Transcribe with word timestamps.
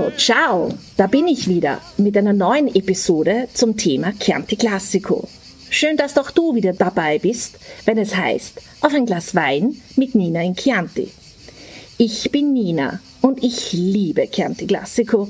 Buongiorno, 0.00 0.16
ciao, 0.16 0.68
da 0.96 1.06
bin 1.06 1.28
ich 1.28 1.46
wieder 1.46 1.78
mit 1.98 2.16
einer 2.16 2.32
neuen 2.32 2.74
Episode 2.74 3.48
zum 3.52 3.76
Thema 3.76 4.14
Chianti 4.18 4.56
Classico. 4.56 5.28
Schön, 5.68 5.98
dass 5.98 6.16
auch 6.16 6.30
du 6.30 6.54
wieder 6.54 6.72
dabei 6.72 7.18
bist, 7.18 7.58
wenn 7.84 7.98
es 7.98 8.16
heißt 8.16 8.62
Auf 8.80 8.94
ein 8.94 9.04
Glas 9.04 9.34
Wein 9.34 9.76
mit 9.96 10.14
Nina 10.14 10.42
in 10.42 10.56
Chianti. 10.56 11.10
Ich 11.98 12.30
bin 12.30 12.54
Nina 12.54 13.00
und 13.20 13.44
ich 13.44 13.74
liebe 13.74 14.26
Chianti 14.30 14.66
Classico 14.66 15.28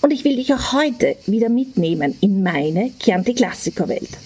und 0.00 0.10
ich 0.10 0.24
will 0.24 0.36
dich 0.36 0.54
auch 0.54 0.72
heute 0.72 1.16
wieder 1.26 1.50
mitnehmen 1.50 2.16
in 2.22 2.42
meine 2.42 2.92
Chianti 2.98 3.34
Classico 3.34 3.88
Welt. 3.88 4.16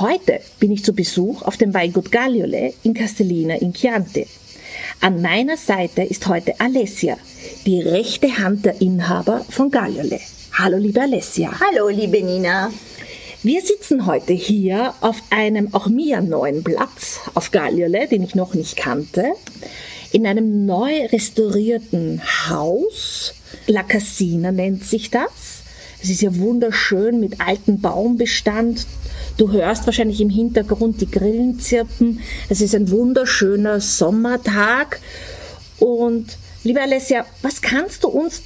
Heute 0.00 0.40
bin 0.58 0.72
ich 0.72 0.84
zu 0.84 0.92
Besuch 0.92 1.42
auf 1.42 1.56
dem 1.56 1.72
Weingut 1.72 2.10
Gagliole 2.10 2.74
in 2.82 2.94
Castellina 2.94 3.54
in 3.54 3.74
Chianti. 3.74 4.26
An 5.00 5.22
meiner 5.22 5.56
Seite 5.56 6.02
ist 6.02 6.26
heute 6.26 6.58
Alessia, 6.58 7.16
die 7.66 7.80
rechte 7.80 8.38
Hand 8.38 8.66
der 8.66 8.80
Inhaber 8.82 9.44
von 9.48 9.70
Gagliole. 9.70 10.20
Hallo, 10.52 10.76
liebe 10.76 11.00
Alessia. 11.00 11.50
Hallo, 11.58 11.88
liebe 11.88 12.22
Nina. 12.22 12.70
Wir 13.42 13.62
sitzen 13.62 14.04
heute 14.06 14.34
hier 14.34 14.92
auf 15.00 15.16
einem 15.30 15.72
auch 15.72 15.86
mir 15.86 16.20
neuen 16.20 16.62
Platz 16.62 17.20
auf 17.32 17.50
Gagliole, 17.50 18.06
den 18.06 18.22
ich 18.22 18.34
noch 18.34 18.52
nicht 18.54 18.76
kannte, 18.76 19.32
in 20.12 20.26
einem 20.26 20.66
neu 20.66 21.06
restaurierten 21.06 22.20
Haus. 22.48 23.34
La 23.66 23.82
Casina 23.82 24.52
nennt 24.52 24.84
sich 24.84 25.10
das. 25.10 25.62
Es 26.02 26.10
ist 26.10 26.20
ja 26.20 26.36
wunderschön 26.36 27.18
mit 27.18 27.40
altem 27.40 27.80
Baumbestand. 27.80 28.86
Du 29.38 29.50
hörst 29.52 29.86
wahrscheinlich 29.86 30.20
im 30.20 30.30
Hintergrund 30.30 31.00
die 31.00 31.10
Grillen 31.10 31.58
zirpen. 31.60 32.20
Es 32.50 32.60
ist 32.60 32.74
ein 32.74 32.90
wunderschöner 32.90 33.80
Sommertag. 33.80 35.00
Und 35.78 36.36
liebe 36.64 36.80
Alessia, 36.80 37.24
was 37.42 37.60
kannst 37.62 38.04
du 38.04 38.08
uns 38.08 38.42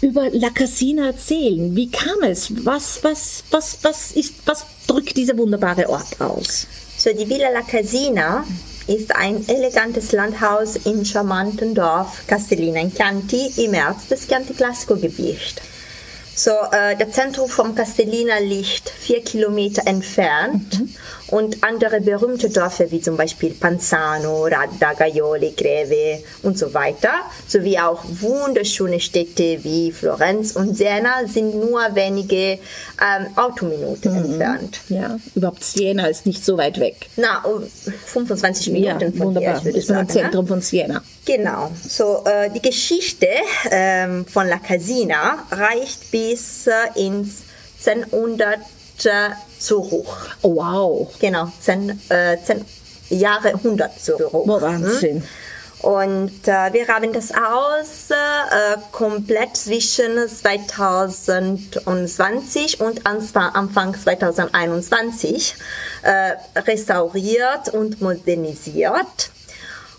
über 0.00 0.30
La 0.30 0.50
Casina 0.50 1.08
erzählen? 1.08 1.74
Wie 1.74 1.90
kam 1.90 2.22
es? 2.22 2.64
Was, 2.64 3.02
was, 3.02 3.42
was, 3.50 3.78
was, 3.82 4.12
ist, 4.12 4.34
was 4.46 4.64
drückt 4.86 5.16
dieser 5.16 5.36
wunderbare 5.36 5.88
Ort 5.88 6.20
aus? 6.20 6.66
So, 6.96 7.12
die 7.12 7.28
Villa 7.28 7.50
La 7.50 7.62
Casina 7.62 8.44
ist 8.86 9.14
ein 9.14 9.46
elegantes 9.48 10.12
Landhaus 10.12 10.76
im 10.76 11.04
charmanten 11.04 11.74
Dorf 11.74 12.26
Castellina 12.26 12.80
in 12.80 12.94
Chianti 12.94 13.64
im 13.64 13.74
Herz 13.74 14.06
des 14.06 14.26
Chianti-Classico-Gebirgs. 14.26 15.56
So, 16.34 16.52
äh, 16.70 16.96
das 16.96 17.10
Zentrum 17.10 17.48
von 17.48 17.74
Castellina 17.74 18.38
liegt 18.38 18.88
vier 18.88 19.22
Kilometer 19.22 19.82
entfernt 19.86 20.78
mhm. 20.78 20.94
Und 21.28 21.62
andere 21.62 22.00
berühmte 22.00 22.48
Dörfer 22.48 22.90
wie 22.90 23.00
zum 23.00 23.16
Beispiel 23.16 23.52
Panzano, 23.52 24.44
Radda, 24.44 24.94
Gaioli, 24.94 25.52
Greve 25.56 26.22
und 26.42 26.58
so 26.58 26.72
weiter, 26.72 27.10
sowie 27.46 27.78
auch 27.78 28.02
wunderschöne 28.04 29.00
Städte 29.00 29.62
wie 29.62 29.92
Florenz 29.92 30.52
und 30.52 30.76
Siena 30.76 31.26
sind 31.26 31.54
nur 31.54 31.80
wenige 31.94 32.58
ähm, 33.00 33.26
Autominuten 33.36 34.12
mhm. 34.12 34.24
entfernt. 34.24 34.80
Ja, 34.88 35.18
überhaupt 35.34 35.64
Siena 35.64 36.06
ist 36.06 36.26
nicht 36.26 36.44
so 36.44 36.56
weit 36.56 36.78
weg. 36.80 37.08
Na, 37.16 37.44
25 38.06 38.72
Minuten 38.72 39.00
ja, 39.00 39.10
von 39.10 39.20
wunderbar. 39.20 39.60
hier, 39.60 39.74
ist 39.74 39.90
man 39.90 40.00
im 40.00 40.06
ne? 40.06 40.12
Zentrum 40.12 40.46
von 40.46 40.60
Siena. 40.60 41.02
Genau. 41.24 41.70
So, 41.86 42.24
äh, 42.24 42.50
die 42.50 42.62
Geschichte 42.62 43.28
ähm, 43.70 44.24
von 44.24 44.48
La 44.48 44.58
Casina 44.58 45.46
reicht 45.50 46.10
bis 46.10 46.66
äh, 46.66 47.06
ins 47.06 47.42
1000 47.84 48.42
äh, 49.58 49.60
zurück. 49.60 50.06
Oh, 50.42 50.56
wow. 50.56 51.08
Genau, 51.18 51.50
10, 51.60 52.00
äh, 52.08 52.36
10 52.42 52.64
Jahre 53.10 53.54
100 53.54 54.00
zurück. 54.00 54.30
Oh, 54.32 54.60
Wahnsinn. 54.60 55.22
Und 55.80 56.48
äh, 56.48 56.72
wir 56.72 56.88
haben 56.88 57.12
das 57.12 57.32
Haus 57.34 58.10
äh, 58.10 58.14
komplett 58.90 59.56
zwischen 59.56 60.28
2020 60.28 62.80
und 62.80 63.06
Anfang 63.06 63.94
2021 63.94 65.54
äh, 66.02 66.32
restauriert 66.58 67.68
und 67.68 68.00
modernisiert. 68.00 69.30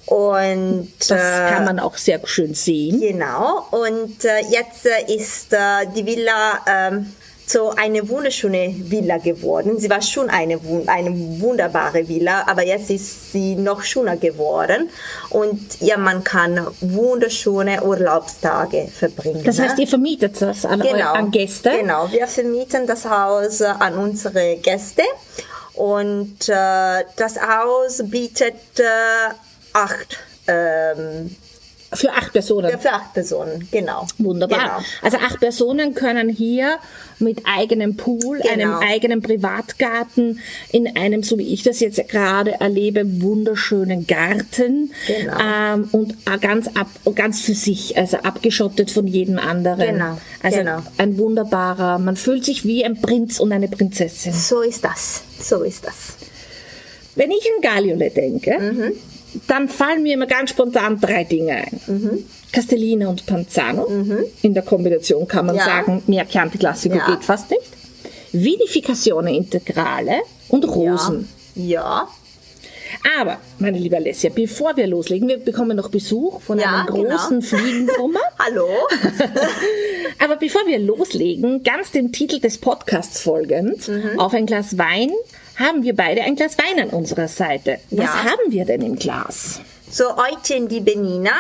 Und 0.06 0.92
das 1.08 1.50
kann 1.50 1.64
man 1.66 1.80
auch 1.80 1.96
sehr 1.96 2.20
schön 2.26 2.54
sehen. 2.56 3.00
Genau. 3.00 3.68
Und 3.70 4.26
äh, 4.26 4.40
jetzt 4.50 4.86
äh, 4.86 5.06
ist 5.16 5.54
äh, 5.54 5.86
die 5.96 6.06
Villa 6.06 6.60
ähm, 6.68 7.14
so 7.52 7.72
eine 7.72 8.08
wunderschöne 8.08 8.76
Villa 8.78 9.18
geworden. 9.18 9.80
Sie 9.80 9.90
war 9.90 10.02
schon 10.02 10.30
eine, 10.30 10.60
eine 10.86 11.12
wunderbare 11.42 12.08
Villa, 12.08 12.46
aber 12.48 12.64
jetzt 12.64 12.90
ist 12.90 13.32
sie 13.32 13.56
noch 13.56 13.82
schöner 13.82 14.18
geworden. 14.18 14.90
Und 15.30 15.82
ja, 15.82 15.98
man 15.98 16.24
kann 16.24 16.68
wunderschöne 16.82 17.84
Urlaubstage 17.84 18.88
verbringen. 18.88 19.44
Das 19.44 19.60
heißt, 19.60 19.80
ihr 19.80 19.88
vermietet 19.88 20.42
das 20.42 20.66
an, 20.66 20.80
genau, 20.80 21.14
an 21.14 21.32
Gäste? 21.32 21.72
Genau, 21.72 22.12
wir 22.12 22.28
vermieten 22.28 22.86
das 22.86 23.06
Haus 23.06 23.62
an 23.62 23.98
unsere 23.98 24.58
Gäste. 24.58 25.04
Und 25.74 26.50
äh, 26.50 27.04
das 27.16 27.40
Haus 27.42 28.02
bietet 28.04 28.80
äh, 28.80 28.84
acht 29.74 30.20
ähm, 30.48 31.36
für 31.94 32.12
acht 32.12 32.34
Personen. 32.34 32.70
Ja, 32.70 32.78
für 32.78 32.92
acht 32.92 33.14
Personen, 33.14 33.68
genau. 33.72 34.06
Wunderbar. 34.18 34.60
Genau. 34.60 34.80
Also 35.02 35.18
acht 35.18 35.40
Personen 35.40 35.96
können 35.96 36.30
hier 36.30 36.78
mit 37.20 37.42
eigenem 37.46 37.96
Pool, 37.98 38.40
Genau. 38.40 38.52
einem 38.54 38.74
eigenen 38.76 39.22
Privatgarten, 39.22 40.40
in 40.72 40.96
einem, 40.96 41.24
so 41.24 41.38
wie 41.38 41.52
ich 41.54 41.64
das 41.64 41.80
jetzt 41.80 42.08
gerade 42.08 42.60
erlebe, 42.60 43.22
wunderschönen 43.22 44.06
Garten 44.08 44.92
Genau. 45.08 45.38
ähm, 45.42 45.90
und 45.92 46.16
ganz 46.42 46.68
ab, 46.76 46.88
ganz 47.16 47.42
für 47.42 47.54
sich, 47.56 47.98
also 47.98 48.18
abgeschottet 48.18 48.92
von 48.92 49.08
jedem 49.08 49.38
anderen. 49.40 49.80
Genau, 49.94 50.18
Also 50.44 50.60
genau. 50.60 50.84
ein 50.98 51.18
wunderbarer, 51.18 51.98
man 52.00 52.16
fühlt 52.16 52.46
sich 52.46 52.66
wie 52.66 52.86
ein 52.86 53.02
Prinz 53.02 53.40
und 53.40 53.52
eine 53.52 53.68
Prinzessin. 53.68 54.34
So 54.34 54.62
ist 54.62 54.86
das. 54.86 55.24
So 55.42 55.64
ist 55.64 55.86
das. 55.86 56.16
Wenn 57.16 57.32
ich 57.32 57.44
an 57.56 57.62
Gagliole 57.62 58.12
denke, 58.12 58.58
Mhm. 58.60 58.92
Dann 59.48 59.70
fallen 59.70 60.04
mir 60.04 60.14
immer 60.16 60.28
ganz 60.28 60.50
spontan 60.52 61.00
drei 61.00 61.24
Dinge 61.24 61.54
ein. 61.54 61.80
Mhm. 61.88 62.26
Castellina 62.52 63.08
und 63.10 63.26
Panzano. 63.26 63.88
In 64.42 64.54
der 64.56 64.64
Kombination 64.64 65.28
kann 65.28 65.46
man 65.46 65.56
Ja. 65.56 65.66
sagen, 65.66 66.02
mehr 66.08 66.28
Chianti 66.28 66.58
Classico 66.58 66.96
Ja. 66.98 67.06
geht 67.06 67.24
fast 67.24 67.50
nicht. 67.52 67.62
Vinificazione 68.32 69.36
Integrale 69.36 70.22
und 70.50 70.66
Rosen. 70.68 71.28
Ja. 71.56 72.08
Aber, 73.20 73.38
meine 73.60 73.78
liebe 73.78 73.98
Alessia, 73.98 74.32
bevor 74.34 74.76
wir 74.76 74.88
loslegen, 74.88 75.28
wir 75.28 75.38
bekommen 75.38 75.78
noch 75.78 75.90
Besuch 75.90 76.42
von 76.42 76.58
Ja, 76.60 76.86
einem 76.88 76.88
großen 76.88 77.40
genau. 77.42 77.42
Fliegenbrummer. 77.62 78.20
Hallo. 78.40 78.68
Aber 80.24 80.36
bevor 80.38 80.62
wir 80.66 80.80
loslegen, 80.80 81.64
ganz 81.64 81.92
dem 81.92 82.12
Titel 82.12 82.40
des 82.40 82.58
Podcasts 82.58 83.22
folgend, 83.22 83.88
Mhm. 83.88 84.20
auf 84.20 84.34
ein 84.34 84.46
Glas 84.48 84.78
Wein, 84.78 85.12
haben 85.60 85.84
wir 85.84 85.96
beide 85.96 86.22
ein 86.24 86.36
Glas 86.36 86.58
Wein 86.58 86.82
an 86.82 86.90
unserer 86.90 87.28
Seite. 87.28 87.80
Was 87.92 88.06
Ja. 88.06 88.24
haben 88.24 88.50
wir 88.52 88.66
denn 88.66 88.82
im 88.82 88.96
Glas? 88.96 89.60
So, 89.92 90.06
heute, 90.16 90.58
liebe 90.60 90.98
Nina, 90.98 91.32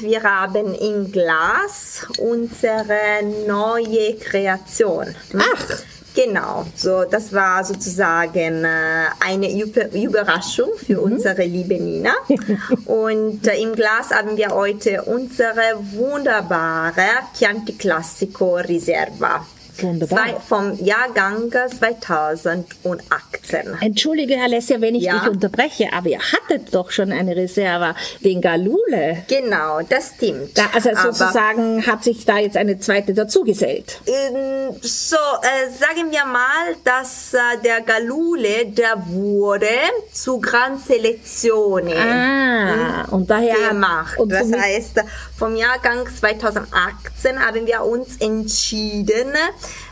wir 0.00 0.22
haben 0.22 0.74
im 0.74 1.10
Glas 1.12 2.06
unsere 2.18 3.22
neue 3.46 4.14
Kreation. 4.16 5.06
Hm? 5.32 5.42
Ach. 5.54 5.82
Genau, 6.14 6.64
so 6.74 7.04
das 7.04 7.30
war 7.34 7.62
sozusagen 7.62 8.64
äh, 8.64 9.04
eine 9.20 9.52
Über 9.60 9.92
Überraschung 9.92 10.70
für 10.78 10.98
unsere 11.02 11.42
liebe 11.44 11.74
Nina. 11.74 12.14
Und 12.86 13.46
äh, 13.46 13.60
im 13.60 13.74
Glas 13.74 14.12
haben 14.12 14.34
wir 14.38 14.48
heute 14.48 15.02
unsere 15.02 15.76
wunderbare 15.92 17.02
Chianti 17.36 17.74
Classico 17.74 18.56
Riserva. 18.56 19.44
Wunderbar. 19.82 20.18
Zwei, 20.18 20.40
vom 20.40 20.84
Jahrgang 20.84 21.50
2018. 21.50 23.76
Entschuldige, 23.80 24.34
Herr 24.36 24.48
Lessia, 24.48 24.80
wenn 24.80 24.94
ich 24.94 25.04
Ja. 25.04 25.18
dich 25.20 25.28
unterbreche, 25.30 25.88
aber 25.92 26.08
ihr 26.08 26.20
hattet 26.20 26.74
doch 26.74 26.90
schon 26.90 27.12
eine 27.12 27.36
Reserva, 27.36 27.94
den 28.20 28.40
Galule. 28.40 29.24
Genau, 29.28 29.80
das 29.88 30.12
stimmt. 30.16 30.56
Da, 30.56 30.62
also 30.74 30.90
Aber- 30.90 31.12
sozusagen 31.12 31.86
hat 31.86 32.04
sich 32.04 32.24
da 32.24 32.38
jetzt 32.38 32.56
eine 32.56 32.78
zweite 32.78 33.14
dazugesellt. 33.14 34.00
Ähm, 34.06 34.76
So, 34.82 35.16
äh, 35.16 35.70
sagen 35.70 36.10
wir 36.10 36.24
mal, 36.26 36.74
dass 36.84 37.34
äh, 37.34 37.38
der 37.64 37.80
Galule, 37.82 38.66
der 38.66 38.94
wurde 39.06 39.66
zu 40.12 40.40
Gran 40.40 40.78
Selezione 40.78 41.94
Ah, 41.96 43.04
und 43.10 43.30
daher 43.30 43.68
gemacht. 43.70 44.18
Und 44.18 44.30
das 44.32 44.50
heißt, 44.52 45.02
vom 45.38 45.54
Jahrgang 45.56 46.06
2018 46.08 47.38
haben 47.38 47.66
wir 47.66 47.82
uns 47.84 48.16
entschieden, 48.20 49.32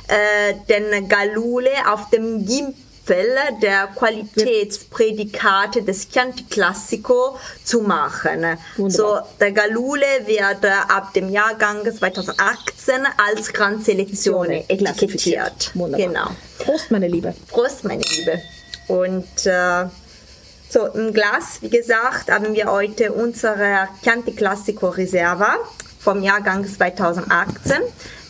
äh, 0.08 0.54
den 0.68 1.08
Galule 1.08 1.70
auf 1.90 2.10
dem 2.10 2.44
Gipfel 2.44 3.26
der 3.62 3.88
Qualitätsprädikate 3.94 5.82
des 5.82 6.08
Chianti 6.08 6.44
Classico 6.44 7.38
zu 7.62 7.80
machen. 7.80 8.44
Wunderbar. 8.76 8.90
So, 8.90 9.38
der 9.40 9.52
Galule 9.52 10.06
wird 10.26 10.64
äh, 10.64 10.70
ab 10.88 11.12
dem 11.14 11.28
Jahrgang 11.28 11.84
2018 11.84 13.06
als 13.16 13.52
Gran 13.52 13.82
Selezione 13.82 14.68
etikettiert. 14.68 15.70
Wunderbar. 15.74 16.06
Genau. 16.06 16.30
Prost, 16.58 16.90
meine 16.90 17.08
Liebe. 17.08 17.34
Prost, 17.48 17.84
meine 17.84 18.02
Liebe. 18.02 18.40
Und 18.88 19.46
äh, 19.46 19.86
so 20.68 20.86
im 20.88 21.12
Glas, 21.12 21.58
wie 21.60 21.70
gesagt, 21.70 22.30
haben 22.30 22.52
wir 22.54 22.70
heute 22.70 23.12
unsere 23.12 23.88
Chianti 24.02 24.32
Classico 24.32 24.88
Reserva 24.88 25.56
vom 26.00 26.22
Jahrgang 26.22 26.66
2018. 26.66 27.76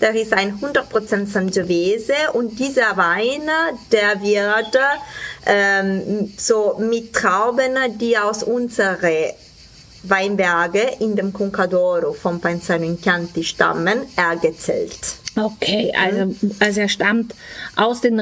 Der 0.05 0.15
ist 0.15 0.35
ein 0.35 0.61
100% 0.61 1.27
Sangiovese 1.27 2.13
und 2.35 2.59
dieser 2.59 2.95
Wein, 2.99 3.49
der 3.91 4.21
wird 4.21 4.79
ähm, 5.47 6.31
so 6.37 6.77
mit 6.79 7.15
Trauben, 7.15 7.75
die 7.99 8.19
aus 8.19 8.43
unserer 8.43 9.33
Weinberge 10.03 10.83
in 11.01 11.17
dem 11.17 11.33
Concadoro 11.33 12.13
vom 12.13 12.39
Panzano 12.39 12.95
Chianti 13.03 13.43
stammen, 13.43 14.01
ergezählt. 14.15 15.17
Okay, 15.37 15.91
also, 15.99 16.35
also 16.61 16.81
er 16.81 16.89
stammt 16.91 17.35
aus 17.75 18.03
den 18.03 18.21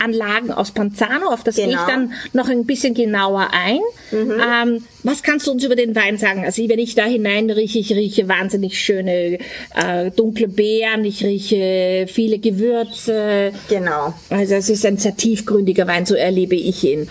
Rebanlagen 0.00 0.50
aus 0.52 0.70
Panzano, 0.72 1.28
auf 1.32 1.44
das 1.44 1.56
gehe 1.56 1.66
ich 1.66 1.70
Genau. 1.72 1.86
dann 1.86 2.12
noch 2.32 2.48
ein 2.48 2.64
bisschen 2.64 2.94
genauer 2.94 3.48
ein. 3.52 3.80
Ähm, 4.12 4.84
was 5.02 5.22
kannst 5.22 5.46
du 5.46 5.52
uns 5.52 5.64
über 5.64 5.76
den 5.76 5.94
Wein 5.94 6.18
sagen? 6.18 6.44
Also 6.44 6.66
wenn 6.68 6.78
ich 6.78 6.94
da 6.94 7.04
hinein 7.04 7.50
rieche, 7.50 7.78
ich 7.78 7.92
rieche 7.92 8.28
wahnsinnig 8.28 8.78
schöne 8.78 9.38
äh, 9.74 10.10
dunkle 10.14 10.48
Beeren, 10.48 11.04
ich 11.04 11.24
rieche 11.24 12.06
viele 12.08 12.38
Gewürze. 12.38 13.52
Genau. 13.68 14.14
Also 14.30 14.54
es 14.54 14.68
ist 14.68 14.84
ein 14.86 14.98
sehr 14.98 15.16
tiefgründiger 15.16 15.86
Wein, 15.86 16.06
so 16.06 16.14
erlebe 16.14 16.56
ich 16.56 16.84
ihn. 16.84 17.08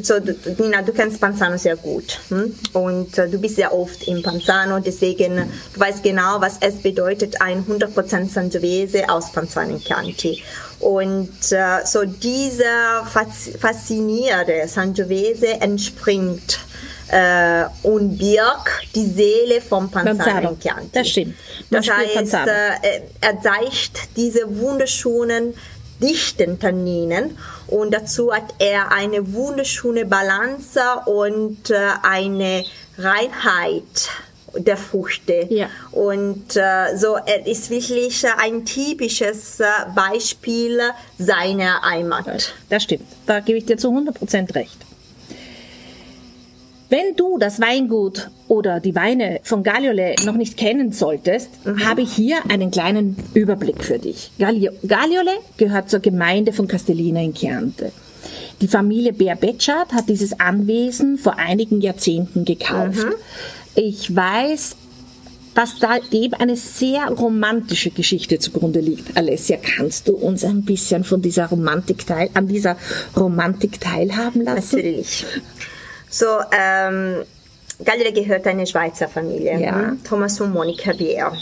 So, 0.00 0.14
Nina, 0.58 0.80
du 0.80 0.92
kennst 0.92 1.20
Panzano 1.20 1.58
sehr 1.58 1.76
gut 1.76 2.18
hm? 2.30 2.54
und 2.72 3.18
äh, 3.18 3.28
du 3.28 3.38
bist 3.38 3.56
sehr 3.56 3.74
oft 3.74 4.02
in 4.08 4.22
Panzano, 4.22 4.78
deswegen 4.80 5.36
du 5.74 5.80
weißt 5.80 6.02
genau, 6.02 6.40
was 6.40 6.56
es 6.60 6.76
bedeutet, 6.76 7.42
ein 7.42 7.62
100% 7.66 8.28
Sangiovese 8.30 9.08
aus 9.10 9.30
Panzano 9.32 9.72
in 9.72 9.80
Chianti. 9.80 10.42
Und 10.80 11.28
äh, 11.50 11.84
so 11.84 12.04
dieser 12.04 13.04
fas- 13.04 13.50
faszinierende 13.60 14.66
Sangiovese 14.66 15.60
entspringt 15.60 16.58
äh, 17.08 17.64
und 17.82 18.16
birgt 18.16 18.94
die 18.94 19.06
Seele 19.06 19.60
vom 19.60 19.90
Panzano, 19.90 20.56
Chianti. 20.58 20.88
das 20.92 21.08
stimmt. 21.08 21.34
Man 21.68 21.82
Das 21.82 21.94
heißt, 21.94 22.34
äh, 22.34 23.00
er 23.20 23.40
zeigt 23.42 24.16
diese 24.16 24.58
wunderschönen 24.58 25.54
dichten 26.02 26.58
Tanninen 26.58 27.38
und 27.68 27.94
dazu 27.94 28.32
hat 28.32 28.54
er 28.58 28.92
eine 28.92 29.32
wunderschöne 29.32 30.04
Balance 30.04 30.80
und 31.06 31.70
äh, 31.70 31.76
eine 32.02 32.64
Reinheit 32.98 34.10
der 34.56 34.76
Früchte. 34.76 35.46
Ja. 35.48 35.68
Und 35.92 36.56
äh, 36.56 36.96
so, 36.96 37.16
er 37.16 37.46
ist 37.46 37.70
wirklich 37.70 38.24
äh, 38.24 38.28
ein 38.38 38.64
typisches 38.64 39.60
äh, 39.60 39.64
Beispiel 39.94 40.80
seiner 41.18 41.80
Heimat. 41.82 42.52
Das 42.68 42.82
stimmt. 42.82 43.06
Da 43.26 43.40
gebe 43.40 43.58
ich 43.58 43.66
dir 43.66 43.76
zu 43.76 43.88
100% 43.88 44.54
recht. 44.54 44.76
Wenn 46.92 47.16
du 47.16 47.38
das 47.38 47.58
Weingut 47.58 48.28
oder 48.48 48.78
die 48.78 48.94
Weine 48.94 49.40
von 49.44 49.62
Gagliole 49.62 50.14
noch 50.26 50.34
nicht 50.34 50.58
kennen 50.58 50.92
solltest, 50.92 51.48
habe 51.86 52.02
ich 52.02 52.12
hier 52.12 52.40
einen 52.50 52.70
kleinen 52.70 53.16
Überblick 53.32 53.82
für 53.82 53.98
dich. 53.98 54.30
Gagliole 54.38 55.30
gehört 55.56 55.88
zur 55.88 56.00
Gemeinde 56.00 56.52
von 56.52 56.68
Castellina 56.68 57.22
in 57.22 57.34
Chiante. 57.34 57.92
Die 58.60 58.68
Familie 58.68 59.14
Bär-Betschart 59.14 59.94
hat 59.94 60.10
dieses 60.10 60.38
Anwesen 60.38 61.16
vor 61.16 61.38
einigen 61.38 61.80
Jahrzehnten 61.80 62.44
gekauft. 62.44 63.06
Ich 63.74 64.14
weiß, 64.14 64.76
dass 65.54 65.78
da 65.78 65.98
dem 65.98 66.34
eine 66.34 66.56
sehr 66.56 67.06
romantische 67.08 67.88
Geschichte 67.88 68.38
zugrunde 68.38 68.80
liegt. 68.80 69.16
Alessia, 69.16 69.56
kannst 69.56 70.08
du 70.08 70.12
uns 70.12 70.44
ein 70.44 70.62
bisschen 70.66 71.04
von 71.04 71.22
dieser 71.22 71.46
Romantik 71.46 72.06
teil, 72.06 72.28
an 72.34 72.48
dieser 72.48 72.76
Romantik 73.16 73.80
teilhaben 73.80 74.42
lassen? 74.42 74.76
Natürlich. 74.76 75.24
So, 76.12 76.26
ähm, 76.52 77.24
Gallile 77.82 78.12
gehört 78.12 78.46
einer 78.46 78.66
Schweizer 78.66 79.08
Familie. 79.08 79.58
Ja. 79.58 79.96
Thomas 80.06 80.38
und 80.42 80.52
Monika 80.52 80.92
Bier. 80.92 81.32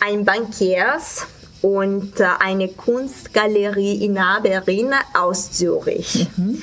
Ein 0.00 0.24
Bankiers 0.24 1.26
und 1.60 2.18
äh, 2.18 2.24
eine 2.40 2.68
Kunstgalerie-Inhaberin 2.68 4.94
aus 5.12 5.52
Zürich, 5.52 6.26
Mhm. 6.38 6.62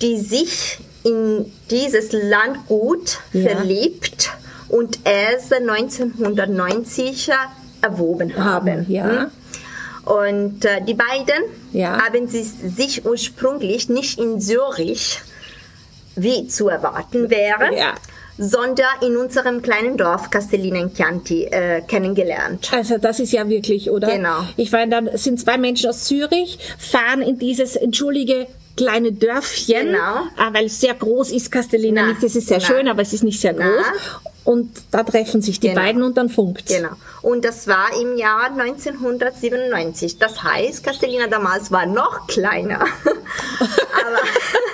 die 0.00 0.18
sich 0.18 0.78
in 1.04 1.52
dieses 1.70 2.12
Landgut 2.12 3.18
Ja. 3.34 3.50
verliebt 3.50 4.30
und 4.70 5.00
es 5.04 5.52
1990 5.52 7.30
erworben 7.82 8.34
haben. 8.42 8.86
Ja. 8.88 9.06
Hm? 9.06 9.26
Und 10.06 10.64
äh, 10.64 10.80
die 10.82 10.94
beiden 10.94 11.44
Ja. 11.72 11.98
haben 12.02 12.26
sich 12.26 13.04
ursprünglich 13.04 13.90
nicht 13.90 14.18
in 14.18 14.40
Zürich, 14.40 15.20
wie 16.16 16.46
zu 16.48 16.68
erwarten 16.68 17.30
wäre, 17.30 17.74
Ja. 17.76 17.94
sondern 18.38 18.86
in 19.02 19.16
unserem 19.16 19.62
kleinen 19.62 19.96
Dorf 19.96 20.30
Castellina 20.30 20.80
in 20.80 20.92
Chianti 20.94 21.44
äh, 21.44 21.82
kennengelernt. 21.82 22.70
Also 22.72 22.98
das 22.98 23.20
ist 23.20 23.32
ja 23.32 23.48
wirklich, 23.48 23.90
oder? 23.90 24.08
Genau. 24.08 24.40
Ich 24.56 24.72
meine, 24.72 24.90
dann 24.90 25.16
sind 25.16 25.40
zwei 25.40 25.56
Menschen 25.58 25.90
aus 25.90 26.04
Zürich, 26.04 26.58
fahren 26.78 27.22
in 27.22 27.38
dieses, 27.38 27.76
entschuldige, 27.76 28.46
kleine 28.76 29.12
Dörfchen, 29.12 29.86
Genau. 29.86 30.22
äh, 30.36 30.52
weil 30.52 30.66
es 30.66 30.80
sehr 30.80 30.94
groß 30.94 31.30
ist, 31.30 31.52
Castellina 31.52 32.02
Na, 32.02 32.08
nicht, 32.08 32.22
es 32.24 32.34
ist 32.34 32.48
sehr 32.48 32.58
na. 32.58 32.66
schön, 32.66 32.88
aber 32.88 33.02
es 33.02 33.12
ist 33.12 33.22
nicht 33.22 33.40
sehr 33.40 33.52
Na. 33.52 33.64
groß. 33.68 33.86
Und 34.44 34.70
da 34.90 35.02
treffen 35.04 35.40
sich 35.40 35.58
die 35.60 35.68
Genau. 35.68 35.80
beiden 35.80 36.02
und 36.02 36.18
dann 36.18 36.28
funkt's. 36.28 36.70
Genau. 36.74 36.90
Und 37.22 37.44
das 37.46 37.66
war 37.66 37.86
im 37.98 38.16
Jahr 38.18 38.50
1997. 38.50 40.18
Das 40.18 40.42
heißt, 40.42 40.82
Castellina 40.84 41.28
damals 41.28 41.70
war 41.72 41.86
noch 41.86 42.26
kleiner. 42.26 42.80
Aber 43.04 44.18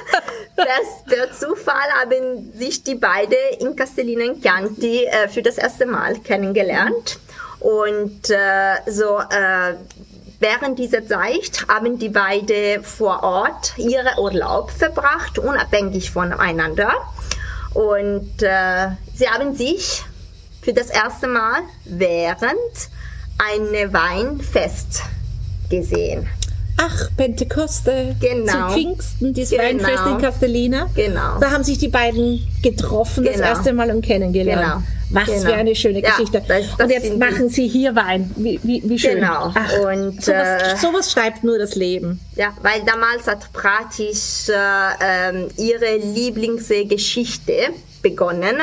das, 0.64 1.04
per 1.06 1.32
Zufall 1.32 1.88
haben 2.00 2.52
sich 2.54 2.82
die 2.82 2.94
beiden 2.94 3.36
in 3.58 3.76
Castellina 3.76 4.24
in 4.24 4.40
Chianti 4.40 5.04
äh, 5.04 5.28
für 5.28 5.42
das 5.42 5.58
erste 5.58 5.86
Mal 5.86 6.18
kennengelernt. 6.20 7.18
Und 7.60 8.30
äh, 8.30 8.76
so 8.86 9.18
äh, 9.18 9.74
während 10.38 10.78
dieser 10.78 11.06
Zeit 11.06 11.66
haben 11.68 11.98
die 11.98 12.08
beiden 12.08 12.82
vor 12.82 13.22
Ort 13.22 13.74
ihren 13.76 14.18
Urlaub 14.18 14.70
verbracht, 14.70 15.38
unabhängig 15.38 16.10
voneinander. 16.10 16.92
Und 17.74 18.42
äh, 18.42 18.88
sie 19.14 19.28
haben 19.28 19.54
sich 19.54 20.02
für 20.62 20.72
das 20.72 20.90
erste 20.90 21.28
Mal 21.28 21.60
während 21.84 22.90
einem 23.38 23.92
Weinfest 23.92 25.02
gesehen. 25.70 26.28
Ach, 26.82 27.10
Pentekoste. 27.16 28.16
Genau. 28.20 28.52
Zum 28.52 28.70
Pfingsten, 28.70 29.34
das 29.34 29.50
Genau. 29.50 29.62
Weinfest 29.62 30.06
in 30.06 30.18
Castellina. 30.18 30.88
Genau. 30.94 31.38
Da 31.40 31.50
haben 31.50 31.62
sich 31.64 31.76
die 31.78 31.88
beiden 31.88 32.46
getroffen, 32.62 33.24
das 33.24 33.34
Genau. 33.36 33.46
erste 33.48 33.72
Mal 33.74 33.90
und 33.90 34.02
kennengelernt. 34.02 34.62
Genau. 34.62 34.82
Was 35.12 35.26
Genau. 35.26 35.40
für 35.40 35.54
eine 35.54 35.74
schöne 35.74 36.00
Ja, 36.02 36.10
Geschichte. 36.10 36.40
das- 36.46 36.66
das 36.78 36.84
und 36.86 36.90
jetzt 36.90 37.18
machen 37.18 37.48
sie 37.48 37.66
hier 37.66 37.96
Wein. 37.96 38.30
Wie, 38.36 38.60
wie, 38.62 38.80
wie 38.86 38.98
schön. 38.98 39.16
Genau. 39.16 39.52
Ach, 39.54 39.72
Und, 39.80 40.22
sowas, 40.24 40.62
äh, 40.62 40.76
sowas 40.80 41.10
schreibt 41.12 41.42
nur 41.44 41.58
das 41.58 41.74
Leben. 41.74 42.20
Ja, 42.36 42.52
weil 42.62 42.80
damals 42.86 43.26
hat 43.26 43.52
praktisch 43.52 44.48
äh, 44.48 45.30
ähm, 45.30 45.48
ihre 45.56 45.96
Lieblingsgeschichte 45.96 47.52
begonnen. 48.02 48.56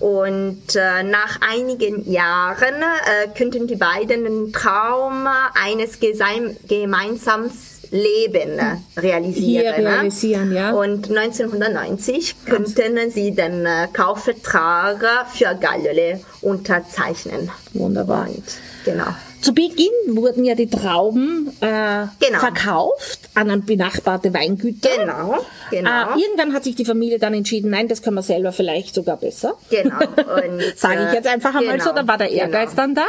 Und 0.00 0.76
äh, 0.76 1.02
nach 1.02 1.40
einigen 1.40 2.10
Jahren 2.10 2.74
äh, 2.74 3.28
könnten 3.36 3.66
die 3.66 3.76
beiden 3.76 4.24
den 4.24 4.52
Traum 4.52 5.26
eines 5.54 5.98
geseim- 6.00 6.56
gemeinsamen 6.68 7.50
Leben 7.90 8.60
realisieren. 8.96 9.44
Hier 9.44 9.72
realisieren, 9.72 10.52
ja. 10.52 10.72
Und 10.72 11.08
1990 11.10 12.36
könnten 12.44 13.10
sie 13.10 13.32
den 13.32 13.64
äh, 13.64 13.88
Kaufvertrag 13.92 15.26
für 15.32 15.54
Gallole 15.60 16.20
unterzeichnen. 16.42 17.50
Wunderbar. 17.72 18.28
Und, 18.28 18.44
genau. 18.84 19.14
Zu 19.40 19.54
Beginn 19.54 19.88
wurden 20.08 20.44
ja 20.44 20.54
die 20.54 20.68
Trauben 20.68 21.48
äh, 21.60 22.06
Genau. 22.20 22.38
verkauft 22.38 23.20
an 23.34 23.64
benachbarte 23.64 24.34
Weingüter. 24.34 24.90
Genau, 24.96 25.44
genau. 25.70 26.14
Äh, 26.16 26.20
irgendwann 26.20 26.52
hat 26.52 26.64
sich 26.64 26.74
die 26.74 26.84
Familie 26.84 27.18
dann 27.18 27.34
entschieden, 27.34 27.70
nein, 27.70 27.88
das 27.88 28.02
können 28.02 28.16
wir 28.16 28.22
selber 28.22 28.52
vielleicht 28.52 28.94
sogar 28.94 29.16
besser. 29.16 29.54
Genau. 29.70 29.98
Sage 30.76 31.06
ich 31.08 31.14
jetzt 31.14 31.28
einfach 31.28 31.54
einmal 31.54 31.80
so, 31.80 31.90
genau, 31.90 32.02
da 32.02 32.08
war 32.08 32.18
der 32.18 32.30
Ehrgeiz 32.30 32.70
genau. 32.70 32.82
dann 32.82 32.94
da. 32.96 33.06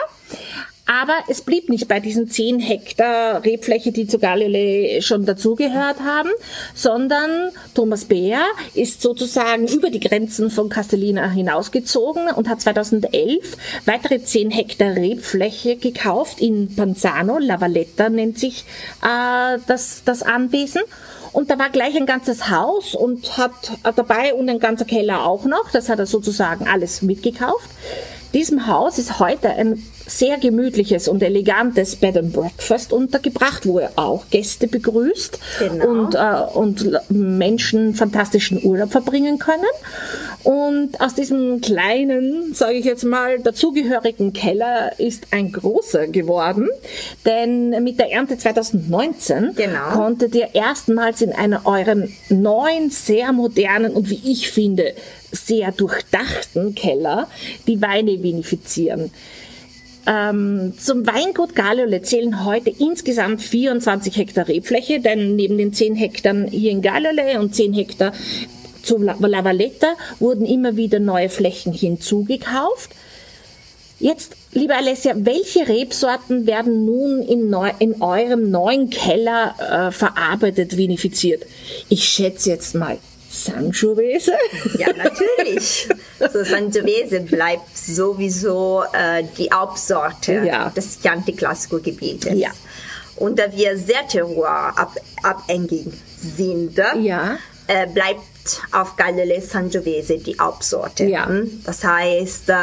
Aber 0.92 1.14
es 1.28 1.42
blieb 1.42 1.70
nicht 1.70 1.88
bei 1.88 2.00
diesen 2.00 2.28
10 2.28 2.60
Hektar 2.60 3.46
Rebfläche, 3.46 3.92
die 3.92 4.08
zu 4.08 4.18
Galilei 4.18 5.02
schon 5.02 5.24
dazugehört 5.24 6.00
haben, 6.00 6.32
sondern 6.74 7.52
Thomas 7.76 8.06
Beer 8.06 8.42
ist 8.74 9.04
sozusagen 9.04 9.68
über 9.68 9.92
die 9.92 10.00
Grenzen 10.00 10.50
von 10.50 10.68
Castellina 10.68 11.30
hinausgezogen 11.30 12.30
und 12.30 12.50
hat 12.50 12.62
2011 12.62 13.56
weitere 13.86 14.24
10 14.24 14.50
Hektar 14.50 14.96
Rebfläche 14.96 15.76
gekauft 15.76 16.42
in 16.42 16.76
Panzano, 16.76 17.38
La 17.38 17.62
Valletta 17.62 18.10
nennt 18.10 18.40
sich 18.40 18.66
äh, 19.04 19.60
das, 19.68 20.02
das 20.06 20.24
Anwesen. 20.24 20.82
Und 21.32 21.52
da 21.52 21.60
war 21.60 21.70
gleich 21.70 21.96
ein 21.96 22.08
ganzes 22.08 22.50
Haus 22.50 22.96
und 22.96 23.38
hat 23.38 23.54
dabei 23.96 24.34
und 24.34 24.50
ein 24.50 24.58
ganzer 24.58 24.86
Keller 24.86 25.28
auch 25.28 25.46
noch. 25.46 25.70
Das 25.72 25.88
hat 25.88 26.00
er 26.00 26.08
sozusagen 26.08 26.68
alles 26.68 27.04
mitgekauft. 27.04 27.70
Diesem 28.34 28.68
Haus 28.68 28.98
ist 28.98 29.20
heute 29.20 29.50
ein 29.50 29.84
sehr 30.06 30.38
gemütliches 30.38 31.08
und 31.08 31.22
elegantes 31.22 31.96
Bed 31.96 32.18
and 32.18 32.34
Breakfast 32.34 32.92
untergebracht, 32.94 33.68
wo 33.68 33.78
er 33.80 33.92
auch 33.96 34.26
Gäste 34.32 34.68
begrüßt 34.68 35.40
Genau. 35.60 35.88
und, 35.88 36.16
äh, 36.16 36.58
und 36.58 37.10
Menschen 37.12 37.94
fantastischen 37.94 38.64
Urlaub 38.64 38.92
verbringen 38.92 39.38
können. 39.38 39.66
Und 40.44 41.00
aus 41.00 41.14
diesem 41.14 41.62
kleinen, 41.62 42.54
sage 42.56 42.76
ich 42.76 42.86
jetzt 42.86 43.04
mal, 43.04 43.40
dazugehörigen 43.40 44.34
Keller 44.34 44.98
ist 45.00 45.28
ein 45.32 45.52
großer 45.52 46.08
geworden, 46.08 46.70
denn 47.26 47.70
mit 47.84 48.00
der 48.00 48.12
Ernte 48.12 48.38
2019 48.38 49.52
Genau. 49.56 49.92
konntet 49.94 50.34
ihr 50.34 50.50
erstmals 50.54 51.22
in 51.22 51.34
einer 51.34 51.66
euren 51.66 52.12
neuen, 52.30 52.90
sehr 52.90 53.32
modernen 53.34 53.94
und 53.94 54.10
wie 54.10 54.22
ich 54.32 54.50
finde, 54.50 54.94
sehr 55.32 55.72
durchdachten 55.72 56.76
Keller 56.76 57.28
die 57.68 57.82
Weine 57.82 58.22
vinifizieren. 58.24 59.12
Ähm, 60.08 60.74
zum 60.80 61.06
Weingut 61.06 61.56
Galiole 61.56 62.02
zählen 62.02 62.46
heute 62.46 62.72
insgesamt 62.80 63.42
24 63.42 64.16
Hektar 64.18 64.48
Rebfläche, 64.48 65.00
denn 65.00 65.36
neben 65.36 65.58
den 65.58 65.74
10 65.74 65.96
Hektar 65.96 66.36
hier 66.50 66.72
in 66.72 66.82
Galiole 66.82 67.40
und 67.40 67.54
10 67.54 67.74
Hektar 67.74 68.14
zu 68.82 68.98
La 68.98 69.16
Valletta 69.20 69.94
wurden 70.20 70.46
immer 70.46 70.78
wieder 70.78 71.00
neue 71.00 71.30
Flächen 71.30 71.74
hinzugekauft. 71.74 72.92
Jetzt, 74.00 74.36
liebe 74.54 74.76
Alessia, 74.76 75.14
welche 75.16 75.68
Rebsorten 75.68 76.48
werden 76.48 76.86
nun 76.86 77.22
in, 77.22 77.50
neu, 77.50 77.70
in 77.80 78.02
eurem 78.02 78.50
neuen 78.50 78.90
Keller 78.90 79.56
äh, 79.60 79.92
verarbeitet, 79.92 80.78
vinifiziert? 80.78 81.46
Ich 81.90 82.06
schätze 82.06 82.50
jetzt 82.50 82.76
mal 82.76 82.98
Sangiovese. 83.30 84.34
Ja, 84.78 84.88
natürlich. 84.96 85.88
so 86.20 86.44
Sangiovese 86.44 87.22
bleibt 87.22 87.78
sowieso 87.78 88.84
äh, 88.94 89.24
die 89.38 89.50
Hauptsorte 89.52 90.42
Ja. 90.46 90.70
des 90.70 91.00
Chianti 91.02 91.34
Classico 91.34 91.80
Gebietes. 91.80 92.34
Ja. 92.34 92.50
Und 93.18 93.38
da 93.38 93.52
wir 93.52 93.78
sehr 93.78 94.08
terroirabhängig 94.08 95.88
sind, 96.38 96.78
Ja. 96.78 97.38
äh, 97.68 97.86
bleibt 97.88 98.24
auf 98.72 98.96
Gallele 98.96 99.42
Sangiovese 99.42 100.18
die 100.18 100.36
Hauptsorte. 100.40 101.04
Ja. 101.06 101.28
Hm? 101.28 101.62
Das 101.66 101.84
heißt, 101.84 102.50
äh, 102.50 102.54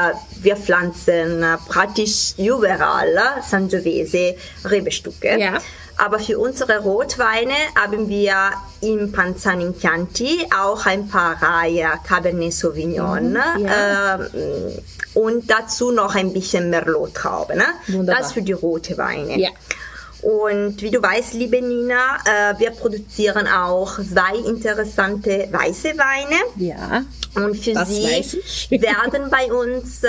wir 0.43 0.57
pflanzen 0.57 1.43
äh, 1.43 1.57
praktisch 1.69 2.35
überall 2.39 3.09
äh, 3.17 3.43
Sangiovese 3.49 4.35
Rebestücke. 4.65 5.39
Ja. 5.39 5.59
Aber 5.99 6.19
für 6.19 6.39
unsere 6.39 6.81
Rotweine 6.81 7.55
haben 7.75 8.09
wir 8.09 8.53
im 8.83 9.13
Panzan 9.13 9.61
in 9.61 9.79
Chianti 9.79 10.47
auch 10.55 10.85
ein 10.85 11.09
paar 11.09 11.43
Reihe 11.43 11.89
Cabernet 12.07 12.53
Sauvignon 12.53 13.31
Mhm, 13.31 13.37
ja. 13.65 14.15
ähm, 14.17 14.73
und 15.15 15.51
dazu 15.51 15.93
noch 15.93 16.15
ein 16.15 16.33
bisschen 16.35 16.69
Merlot-Trauben. 16.69 17.57
Ne? 17.57 17.65
Wunderbar. 17.89 18.21
Das 18.21 18.33
für 18.33 18.43
die 18.43 18.53
rote 18.53 18.99
Weine. 18.99 19.39
Ja. 19.39 19.49
Und 20.21 20.83
wie 20.83 20.91
du 20.91 21.03
weißt, 21.03 21.35
liebe 21.35 21.63
Nina, 21.63 22.19
äh, 22.25 22.59
wir 22.59 22.73
produzieren 22.73 23.47
auch 23.49 23.99
zwei 23.99 24.37
interessante 24.47 25.49
weiße 25.51 25.91
Weine. 25.97 26.37
Ja. 26.57 27.05
Und 27.35 27.55
für 27.57 27.75
sie 27.87 28.81
werden 28.83 29.31
bei 29.31 29.53
uns 29.53 30.03
äh, 30.03 30.09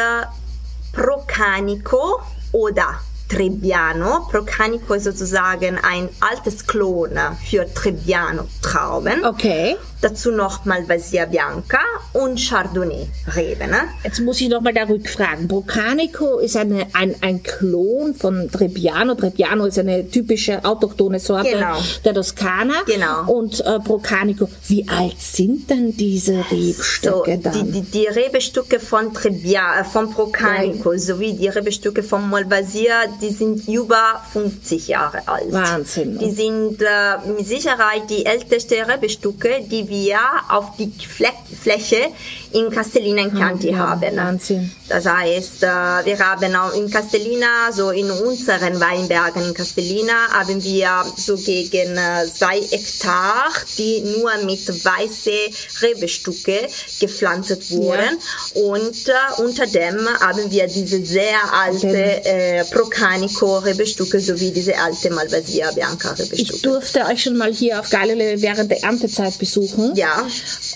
Procanico 0.91 2.19
oder 2.51 2.99
Trebbiano. 3.29 4.27
Procanico 4.29 4.93
ist 4.93 5.03
sozusagen 5.03 5.77
ein 5.77 6.09
altes 6.19 6.65
Klon 6.65 7.11
für 7.49 7.71
Trebbiano-Trauben. 7.73 9.25
Okay. 9.25 9.75
Dazu 10.01 10.31
noch 10.31 10.65
Malvasia 10.65 11.25
Bianca 11.25 11.79
und 12.13 12.39
Chardonnay-Reben. 12.39 13.69
Ne? 13.69 13.79
Jetzt 14.03 14.19
muss 14.19 14.39
ich 14.41 14.49
nochmal 14.49 14.73
da 14.73 14.83
rückfragen. 14.83 15.47
Brocanico 15.47 16.37
ist 16.39 16.55
eine, 16.55 16.87
ein, 16.93 17.15
ein 17.21 17.41
Klon 17.43 18.13
von 18.13 18.49
Trebbiano. 18.51 19.15
Trebbiano 19.15 19.65
ist 19.65 19.79
eine 19.79 20.07
typische 20.09 20.63
autochthone 20.63 21.19
Sorte 21.19 21.49
Genau. 21.49 21.77
der 22.05 22.13
Toskana. 22.13 22.83
Genau. 22.85 23.31
Und 23.31 23.59
äh, 23.65 23.79
Brocanico, 23.83 24.47
wie 24.67 24.87
alt 24.87 25.19
sind 25.19 25.69
denn 25.69 25.95
diese 25.95 26.43
So, 26.49 26.55
Rebstöcke 26.55 27.37
dann? 27.39 27.53
die, 27.53 27.71
die, 27.71 27.81
die 27.81 28.05
Rebestücke 28.07 28.79
von 28.79 29.13
Trebbia, 29.13 29.79
äh, 29.81 29.83
von 29.83 30.11
Procanico 30.11 30.95
sowie 30.97 31.33
die 31.33 31.47
Rebestücke 31.47 32.03
von 32.03 32.29
Malvasia, 32.29 33.05
die 33.21 33.31
sind 33.31 33.67
über 33.67 34.21
50 34.31 34.87
Jahre 34.87 35.27
alt. 35.27 35.51
Wahnsinn. 35.51 36.17
Die 36.19 36.31
sind 36.31 36.81
äh, 36.81 37.27
mit 37.35 37.47
Sicherheit 37.47 38.09
die 38.09 38.25
älteste 38.25 38.75
Rebestücke, 38.87 39.61
die 39.69 39.86
wir 39.87 40.19
auf 40.49 40.75
die 40.77 40.91
Fläche 40.91 42.11
in 42.53 42.69
Castellina 42.69 43.23
in 43.23 43.35
Chianti 43.35 43.71
ja, 43.71 43.77
haben. 43.77 44.15
Wahnsinn. 44.15 44.71
Das 44.87 45.05
heißt, 45.05 45.63
äh, 45.63 45.67
wir 46.05 46.19
haben 46.19 46.55
auch 46.55 46.73
in 46.73 46.89
Castellina, 46.89 47.71
so 47.71 47.91
in 47.91 48.09
unseren 48.09 48.79
Weinbergen 48.79 49.47
in 49.49 49.53
Castellina, 49.53 50.29
haben 50.31 50.63
wir 50.63 51.03
so 51.17 51.35
gegen 51.35 51.97
äh, 51.97 52.25
zwei 52.33 52.61
Hektar, 52.61 53.51
die 53.77 54.01
nur 54.01 54.31
mit 54.45 54.67
weiße 54.67 55.81
Rebestücke 55.81 56.67
gepflanzt 56.99 57.71
wurden. 57.71 58.17
Und 58.53 59.09
äh, 59.09 59.41
unter 59.41 59.67
dem 59.67 60.07
haben 60.19 60.49
wir 60.49 60.67
diese 60.67 61.05
sehr 61.05 61.39
alte 61.53 62.25
äh, 62.25 62.63
Procanico 62.65 63.57
Rebestücke 63.57 64.19
sowie 64.19 64.51
diese 64.51 64.77
alte 64.77 65.09
Malvasia 65.09 65.71
Bianca 65.71 66.15
Ich 66.31 66.61
durfte 66.61 67.05
euch 67.05 67.23
schon 67.23 67.37
mal 67.37 67.51
hier 67.51 67.79
auf 67.79 67.89
Galilee 67.89 68.41
während 68.41 68.71
der 68.71 68.83
Erntezeit 68.83 69.37
besuchen. 69.37 69.95
Ja, 69.95 70.25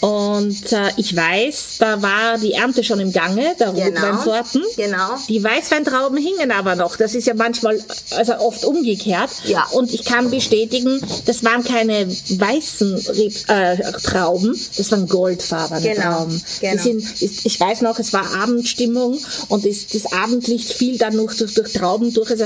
Und 0.01 0.72
äh, 0.72 0.90
ich 0.98 1.16
weiß, 1.16 1.61
da 1.80 2.01
war 2.01 2.38
die 2.38 2.53
Ernte 2.53 2.84
schon 2.84 3.00
im 3.00 3.12
Gange, 3.12 3.56
der 3.60 3.72
Genau. 3.72 3.86
Rotweinsorten. 3.86 4.63
Genau. 4.77 5.18
Die 5.27 5.44
Weißweintrauben 5.44 6.18
hingen 6.18 6.51
aber 6.51 6.75
noch. 6.75 6.96
Das 6.98 7.15
ist 7.15 7.27
ja 7.27 7.34
manchmal, 7.34 7.84
also 8.12 8.34
oft 8.38 8.65
umgekehrt. 8.65 9.30
Ja. 9.46 9.65
Und 9.72 9.94
ich 9.94 10.03
kann 10.06 10.30
bestätigen, 10.32 11.01
das 11.25 11.44
waren 11.44 11.63
keine 11.63 12.08
weißen 12.08 13.06
äh, 13.48 13.91
Trauben, 14.03 14.60
das 14.77 14.91
waren 14.91 15.08
goldfarbene 15.08 15.82
Genau, 15.82 16.01
Trauben. 16.18 16.41
genau. 16.60 16.82
Sind, 16.84 17.03
ich 17.22 17.60
weiß 17.60 17.82
noch, 17.82 18.00
es 18.00 18.13
war 18.13 18.25
Abendstimmung 18.41 19.20
und 19.50 19.65
das, 19.65 19.88
das 19.88 20.12
Abendlicht 20.12 20.72
fiel 20.74 20.98
dann 20.98 21.15
noch 21.15 21.34
durch, 21.34 21.53
durch 21.53 21.74
Trauben 21.74 22.13
durch. 22.13 22.30
Also 22.32 22.46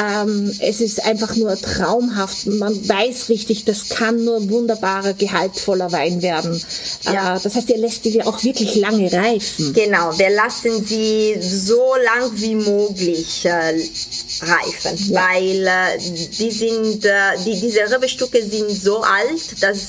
ähm, 0.00 0.52
es 0.60 0.80
ist 0.80 1.04
einfach 1.04 1.34
nur 1.36 1.56
traumhaft. 1.60 2.46
Man 2.46 2.88
weiß 2.88 3.28
richtig, 3.28 3.64
das 3.64 3.88
kann 3.88 4.24
nur 4.24 4.48
wunderbarer, 4.50 5.14
gehaltvoller 5.14 5.92
Wein 5.92 6.22
werden. 6.22 6.60
Ja. 7.04 7.36
Äh, 7.36 7.40
das 7.42 7.54
heißt, 7.54 7.68
ihr 7.70 7.78
lässt 7.78 8.04
die 8.04 8.22
auch 8.22 8.42
wirklich 8.48 8.74
lange 8.76 9.12
reifen. 9.12 9.72
Genau, 9.74 10.16
wir 10.18 10.30
lassen 10.30 10.84
sie 10.84 11.36
so 11.40 11.94
lang 12.04 12.30
wie 12.34 12.54
möglich 12.54 13.44
äh, 13.44 13.74
reifen, 14.42 15.14
weil 15.14 15.66
äh, 15.66 15.98
die 16.38 16.50
sind, 16.50 17.04
äh, 17.04 17.10
die, 17.44 17.60
diese 17.60 17.80
Rebestücke 17.90 18.42
sind 18.44 18.70
so 18.70 19.00
alt, 19.02 19.62
dass 19.62 19.80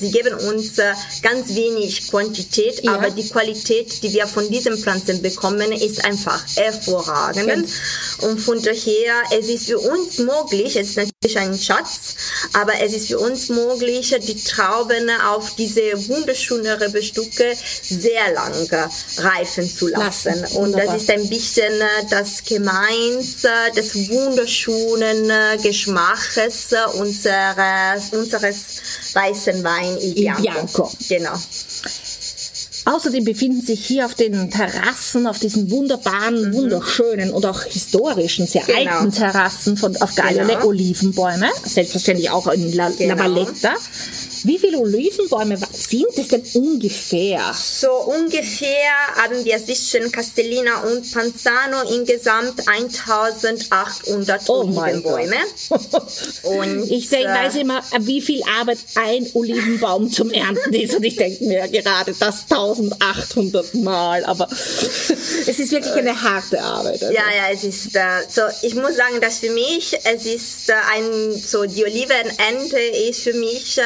sie 0.00 0.10
geben 0.10 0.34
uns 0.34 0.78
äh, 0.78 0.92
ganz 1.22 1.54
wenig 1.54 2.08
Quantität, 2.10 2.82
Ja. 2.84 2.94
aber 2.94 3.10
die 3.10 3.28
Qualität, 3.28 4.02
die 4.02 4.12
wir 4.12 4.26
von 4.26 4.48
diesen 4.50 4.76
Pflanzen 4.76 5.22
bekommen, 5.22 5.72
ist 5.72 6.04
einfach 6.04 6.42
hervorragend. 6.56 7.68
Und 8.22 8.38
von 8.38 8.60
daher, 8.62 9.14
es 9.38 9.48
ist 9.48 9.66
für 9.66 9.78
uns 9.78 10.18
möglich, 10.18 10.76
es 10.76 10.90
ist 10.90 10.96
natürlich 10.96 11.38
ein 11.38 11.56
Schatz, 11.58 12.14
aber 12.52 12.72
es 12.80 12.92
ist 12.92 13.08
für 13.08 13.18
uns 13.18 13.48
möglich, 13.48 14.14
die 14.26 14.42
Trauben 14.42 15.08
auf 15.32 15.54
diese 15.56 15.82
wunderschönen 16.08 16.66
Rebestücke 16.82 17.54
sehr 18.02 18.32
lange 18.34 18.90
reifen 19.18 19.68
zu 19.68 19.88
lassen. 19.88 20.40
Lassen. 20.40 20.56
Und 20.56 20.72
das 20.72 20.94
ist 21.02 21.10
ein 21.10 21.28
bisschen 21.28 21.72
äh, 21.80 22.04
das 22.10 22.42
Gemeins 22.44 23.44
äh, 23.44 23.72
des 23.76 23.94
wunderschönen 24.10 25.30
äh, 25.30 25.56
Geschmaches 25.62 26.72
äh, 26.72 26.98
unseres, 26.98 28.10
unseres 28.12 28.64
weißen 29.14 29.62
Wein 29.62 29.96
Il 30.00 30.08
Il 30.08 30.14
Bianco. 30.14 30.42
Bianco. 30.42 30.92
Genau. 31.08 31.34
Außerdem 32.84 33.24
befinden 33.24 33.64
sich 33.64 33.86
hier 33.86 34.06
auf 34.06 34.14
den 34.14 34.50
Terrassen, 34.50 35.28
auf 35.28 35.38
diesen 35.38 35.70
wunderbaren, 35.70 36.52
wunderschönen 36.52 37.30
und 37.30 37.46
auch 37.46 37.62
historischen, 37.62 38.48
sehr 38.48 38.62
Mhm. 38.62 38.66
Genau. 38.66 38.90
alten 38.98 39.12
Terrassen 39.12 39.76
von, 39.76 39.96
auf 39.98 40.16
Galilee 40.16 40.54
Genau. 40.54 40.66
Olivenbäume, 40.66 41.48
selbstverständlich 41.64 42.30
auch 42.30 42.48
in 42.48 42.72
La, 42.72 42.88
La 42.88 42.94
Genau. 42.98 43.18
Valletta. 43.22 43.74
Wie 44.44 44.58
viele 44.58 44.78
Olivenbäume 44.78 45.58
sind 45.72 46.06
es 46.16 46.28
denn 46.28 46.42
ungefähr? 46.54 47.54
So 47.54 47.92
ungefähr 47.92 48.92
haben 49.16 49.44
wir 49.44 49.64
zwischen 49.64 50.10
Castellina 50.10 50.82
und 50.82 51.12
Panzano 51.12 51.82
insgesamt 51.94 52.66
1800 52.66 54.42
Oh 54.48 54.60
Olivenbäume. 54.60 55.36
Und 56.42 56.90
Ich 56.90 57.08
denk, 57.08 57.26
äh, 57.26 57.28
weiß 57.28 57.56
immer, 57.56 57.82
wie 58.00 58.20
viel 58.20 58.42
Arbeit 58.58 58.78
ein 58.96 59.26
Olivenbaum 59.34 60.10
zum 60.10 60.30
Ernten 60.30 60.74
ist. 60.74 60.94
Und 60.94 61.04
ich 61.04 61.16
denke 61.16 61.44
mir 61.44 61.68
gerade 61.68 62.14
das 62.18 62.44
1800 62.48 63.74
Mal. 63.74 64.24
Aber 64.24 64.48
es 64.50 65.58
ist 65.58 65.70
wirklich 65.72 65.94
eine 65.94 66.20
harte 66.20 66.60
Arbeit. 66.60 67.02
Also. 67.02 67.14
Ja, 67.14 67.24
ja, 67.36 67.52
es 67.52 67.64
ist 67.64 67.94
äh, 67.94 68.00
so. 68.28 68.42
Ich 68.62 68.74
muss 68.74 68.96
sagen, 68.96 69.20
dass 69.20 69.38
für 69.38 69.50
mich 69.50 69.96
es 70.04 70.26
ist 70.26 70.68
äh, 70.68 70.74
ein 70.94 71.32
so 71.34 71.64
die 71.64 71.84
Olivenernte 71.84 72.78
ist 73.08 73.22
für 73.22 73.34
mich 73.34 73.78
äh, 73.78 73.82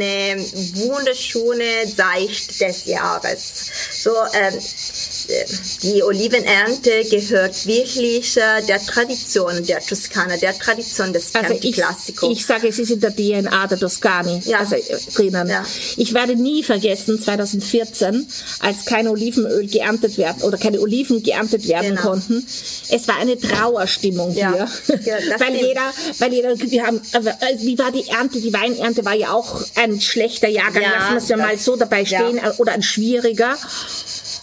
eine 0.00 0.40
wunderschöne 0.74 1.86
Zeit 1.94 2.60
des 2.60 2.84
Jahres. 2.84 3.70
So, 3.90 4.14
ähm, 4.32 4.58
die 5.82 6.02
Olivenernte 6.02 7.04
gehört 7.10 7.66
wirklich 7.66 8.36
äh, 8.36 8.62
der 8.66 8.80
Tradition 8.84 9.64
der 9.64 9.80
Toskana, 9.80 10.36
der 10.36 10.56
Tradition 10.58 11.12
des 11.12 11.34
also 11.34 11.48
Chianti 11.48 11.68
ich, 11.68 11.74
Classico. 11.76 12.30
ich 12.30 12.44
sage, 12.46 12.68
es 12.68 12.78
ist 12.78 12.90
in 12.90 13.00
der 13.00 13.14
DNA 13.14 13.66
der 13.66 13.78
Toskani 13.78 14.42
Ja. 14.44 14.60
also, 14.60 14.74
äh, 14.76 14.82
drinnen. 15.14 15.48
Ja. 15.48 15.64
Ich 15.96 16.14
werde 16.14 16.34
nie 16.36 16.62
vergessen, 16.62 17.20
2014, 17.20 18.26
als 18.60 18.84
kein 18.84 19.08
Olivenöl 19.08 19.66
geerntet 19.66 20.18
werden 20.18 20.42
oder 20.42 20.58
keine 20.58 20.80
Oliven 20.80 21.22
geerntet 21.22 21.66
werden 21.68 21.90
Genau. 21.96 22.02
konnten. 22.02 22.46
Es 22.88 23.08
war 23.08 23.16
eine 23.18 23.38
Trauerstimmung 23.38 24.34
Ja. 24.34 24.52
hier. 24.86 24.98
Ja, 25.04 25.14
weil 25.38 25.48
stimmt. 25.48 25.62
jeder, 25.62 25.92
weil 26.18 26.32
jeder, 26.32 26.58
wir 26.60 26.86
haben, 26.86 27.00
also, 27.12 27.30
wie 27.60 27.78
war 27.78 27.92
die 27.92 28.08
Ernte? 28.08 28.40
Die 28.40 28.52
Weinernte 28.52 29.04
war 29.04 29.14
ja 29.14 29.32
auch 29.32 29.62
ein 29.74 30.00
schlechter 30.00 30.48
Jahrgang, 30.48 30.82
Ja, 30.82 30.90
lassen 30.98 31.10
wir 31.12 31.18
es 31.18 31.28
ja 31.28 31.36
mal 31.36 31.58
so 31.58 31.76
dabei 31.76 32.04
stehen, 32.04 32.38
äh, 32.38 32.50
oder 32.58 32.72
ein 32.72 32.82
schwieriger. 32.82 33.56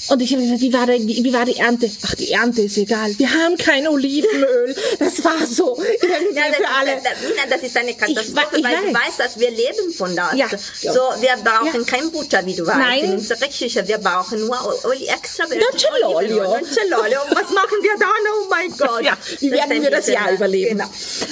Und 0.09 0.21
ich 0.21 0.31
habe 0.33 0.41
gesagt, 0.43 0.61
wie 0.61 0.73
war, 0.73 0.85
die, 0.87 1.23
wie, 1.23 1.33
war 1.33 1.45
die 1.45 1.55
Ernte? 1.57 1.89
Ach, 2.05 2.15
die 2.15 2.31
Ernte 2.31 2.61
ist 2.63 2.77
egal. 2.77 3.17
Wir 3.17 3.29
haben 3.29 3.57
kein 3.57 3.87
Olivenöl. 3.87 4.75
Das 4.99 5.23
war 5.23 5.45
so 5.47 5.77
irgendwie 5.81 6.35
Ja, 6.35 6.43
das, 6.49 6.57
für 6.57 6.63
ist, 6.63 6.69
alle. 6.77 7.01
das, 7.03 7.49
das 7.49 7.61
ist 7.63 7.77
eine 7.77 7.93
Katastrophe, 7.93 8.47
Ich 8.51 8.53
we- 8.53 8.57
ich 8.57 8.63
weil 8.65 8.75
du 8.87 8.93
weiß. 8.93 9.07
weißt, 9.07 9.19
dass 9.19 9.39
wir 9.39 9.49
leben 9.51 9.93
von 9.97 10.15
das. 10.15 10.33
Ja. 10.35 10.47
So, 10.49 10.99
wir 11.21 11.37
brauchen 11.43 11.81
Ja. 11.81 11.85
kein 11.85 12.11
Butter, 12.11 12.45
wie 12.45 12.55
du 12.55 12.65
weißt, 12.67 12.77
Nein. 12.77 13.03
in 13.05 13.11
unserer 13.13 13.47
Küche. 13.47 13.87
Wir 13.87 13.97
brauchen 13.97 14.39
nur 14.45 14.85
Oli 14.85 15.05
extra 15.07 15.45
Nocciololio. 15.45 16.43
Nocciololio. 16.43 17.19
Und 17.29 17.35
was 17.35 17.49
machen 17.51 17.77
wir 17.81 17.97
dann? 17.99 18.09
Oh 18.41 18.47
mein 18.49 18.71
Gott. 18.77 19.03
Ja, 19.03 19.17
wie 19.39 19.49
Das 19.49 19.59
werden 19.69 19.83
wir 19.83 19.91
das 19.91 20.07
Jahr 20.07 20.31
äh, 20.31 20.35
überleben? 20.35 20.77
Genau. 20.79 20.89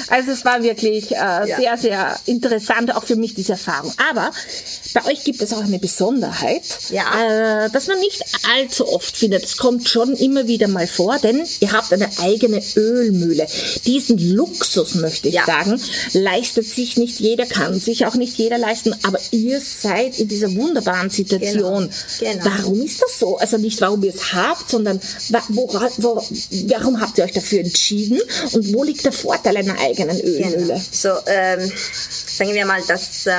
Also 0.10 0.32
es 0.32 0.46
war 0.46 0.62
wirklich 0.64 1.12
äh, 1.12 1.46
sehr, 1.58 1.78
sehr 1.78 2.20
interessant, 2.26 2.96
auch 2.96 3.04
für 3.04 3.16
mich 3.16 3.34
diese 3.34 3.54
Erfahrung. 3.54 3.94
Aber 4.10 4.32
bei 4.94 5.06
euch 5.12 5.24
gibt 5.24 5.42
es 5.42 5.54
auch 5.54 5.64
eine 5.64 5.80
Besonderheit, 5.80 6.64
Ja. 6.90 7.66
äh, 7.66 7.70
dass 7.70 7.88
man 7.88 8.00
nicht 8.00 8.24
allzu 8.62 8.88
oft 8.88 9.18
findet. 9.18 9.44
Es 9.44 9.58
kommt 9.58 9.88
schon 9.90 10.14
immer 10.16 10.48
wieder 10.48 10.68
mal 10.68 10.88
vor, 10.88 11.18
denn 11.20 11.44
ihr 11.60 11.72
habt 11.72 11.92
eine 11.94 12.10
eigene 12.20 12.62
Ölmühle. 12.76 13.48
Diesen 13.86 14.18
Luxus, 14.18 14.96
möchte 14.96 15.30
ich 15.30 15.36
Ja. 15.36 15.46
sagen, 15.46 15.82
leistet 16.14 16.68
sich 16.68 16.98
nicht 16.98 17.20
jeder, 17.20 17.46
kann 17.46 17.80
sich 17.80 18.06
auch 18.06 18.16
nicht 18.16 18.38
jeder 18.38 18.58
leisten. 18.58 18.96
Aber 19.04 19.20
ihr 19.32 19.60
seid 19.62 20.20
in 20.20 20.28
dieser 20.28 20.54
wunderbaren 20.56 21.10
Situation. 21.10 21.90
Genau. 22.20 22.34
Genau. 22.34 22.46
Warum 22.46 22.82
ist 22.82 23.02
das 23.02 23.20
so? 23.20 23.38
Also 23.38 23.58
nicht, 23.58 23.82
warum 23.82 24.04
ihr 24.04 24.14
es 24.14 24.34
habt, 24.34 24.70
sondern 24.70 25.00
wora, 25.50 25.90
wo, 25.98 26.22
warum 26.68 27.00
habt 27.02 27.18
ihr 27.18 27.24
euch 27.24 27.32
dafür 27.34 27.60
entschieden 27.62 28.20
und 28.52 28.74
wo 28.74 28.84
liegt 28.84 29.06
der 29.06 29.12
Vorteil 29.12 29.58
einer 29.58 29.78
eigenen 29.80 30.20
Ölmühle? 30.22 30.74
Genau. 30.74 30.82
So, 30.92 31.10
ähm, 31.26 31.72
sagen 32.38 32.54
wir 32.54 32.66
mal, 32.66 32.82
dass 32.88 33.26
äh, 33.26 33.32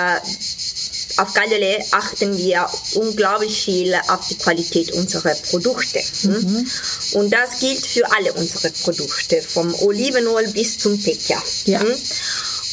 auf 1.23 1.33
Galilee 1.35 1.79
achten 1.93 2.37
wir 2.37 2.69
unglaublich 2.95 3.63
viel 3.63 3.95
auf 4.09 4.27
die 4.29 4.37
Qualität 4.37 4.93
unserer 4.93 5.35
Produkte. 5.35 6.01
hm? 6.23 6.71
Und 7.13 7.33
das 7.33 7.61
gilt 7.61 7.87
für 7.87 8.11
alle 8.17 8.33
unsere 8.33 8.71
Produkte, 8.71 9.41
vom 9.41 9.73
Olivenöl 9.83 10.49
bis 10.53 10.79
zum 10.79 11.01
Pekja. 11.01 11.41
Ja. 11.67 11.81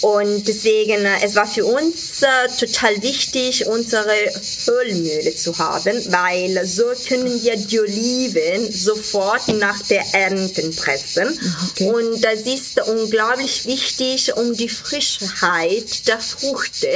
Und 0.02 0.48
deswegen, 0.48 1.06
äh, 1.06 1.24
es 1.24 1.36
war 1.36 1.48
für 1.48 1.66
uns 1.66 2.22
äh, 2.22 2.28
total 2.58 3.02
wichtig, 3.02 3.66
unsere 3.68 4.32
Ölmühle 4.68 5.36
zu 5.36 5.58
haben, 5.58 5.94
weil 6.10 6.66
so 6.66 6.86
können 7.08 7.42
wir 7.44 7.58
die 7.58 7.80
Oliven 7.80 8.72
sofort 8.72 9.48
nach 9.60 9.82
der 9.88 10.04
Ernten 10.14 10.76
pressen. 10.76 11.28
Okay. 11.72 11.90
Und 11.90 12.24
das 12.24 12.42
ist 12.42 12.82
unglaublich 12.88 13.66
wichtig, 13.66 14.36
um 14.36 14.56
die 14.56 14.70
Frischheit 14.70 16.08
der 16.08 16.20
Früchte 16.20 16.88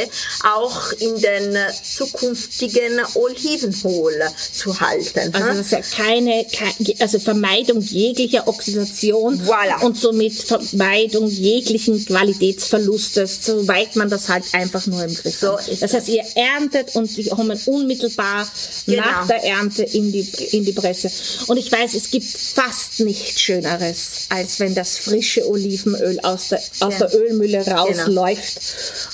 auch 0.44 0.92
in 0.94 1.20
den 1.20 1.58
zukünftigen 1.84 3.02
Olivenöl 3.16 4.22
zu 4.54 4.80
halten. 4.80 5.34
Also 5.34 5.48
das 5.48 5.58
ist 5.60 5.72
ja 5.72 5.82
keine, 5.82 6.46
also 7.00 7.20
Vermeidung 7.20 7.82
jeglicher 7.82 8.48
Oxidation 8.48 9.42
Voilà. 9.42 9.84
und 9.84 9.98
somit 9.98 10.34
Vermeidung 10.34 11.28
jeglichen 11.28 12.06
Qualitätsverlustes, 12.98 13.46
soweit 13.46 13.96
man 13.96 14.10
das 14.10 14.30
halt 14.30 14.44
einfach 14.54 14.86
nur 14.88 15.04
im 15.04 15.14
Griff 15.14 15.38
So 15.40 15.58
hat. 15.58 15.68
ist 15.68 15.82
Das 15.82 15.94
heißt, 15.94 16.10
ihr 16.10 16.24
erntet 16.36 16.96
und 16.96 17.16
die 17.18 17.26
kommen 17.26 17.60
unmittelbar 17.66 18.48
Genau. 18.86 19.02
nach 19.02 19.28
der 19.28 19.44
Ernte 19.44 19.84
in 19.84 20.12
die, 20.12 20.28
in 20.52 20.66
die 20.66 20.74
Presse. 20.74 21.10
Und 21.48 21.58
ich 21.58 21.72
weiß, 21.72 21.94
es 21.94 22.10
gibt 22.12 22.26
fast 22.26 23.00
nichts 23.00 23.40
Schöneres, 23.42 24.26
als 24.30 24.60
wenn 24.60 24.76
das 24.76 24.98
frische 24.98 25.48
Olivenöl 25.48 26.20
aus 26.22 26.50
der, 26.50 26.60
aus 26.80 26.94
Ja. 27.00 27.08
der 27.08 27.16
Ölmühle 27.22 27.64
Genau. 27.64 27.86
rausläuft. 27.86 28.60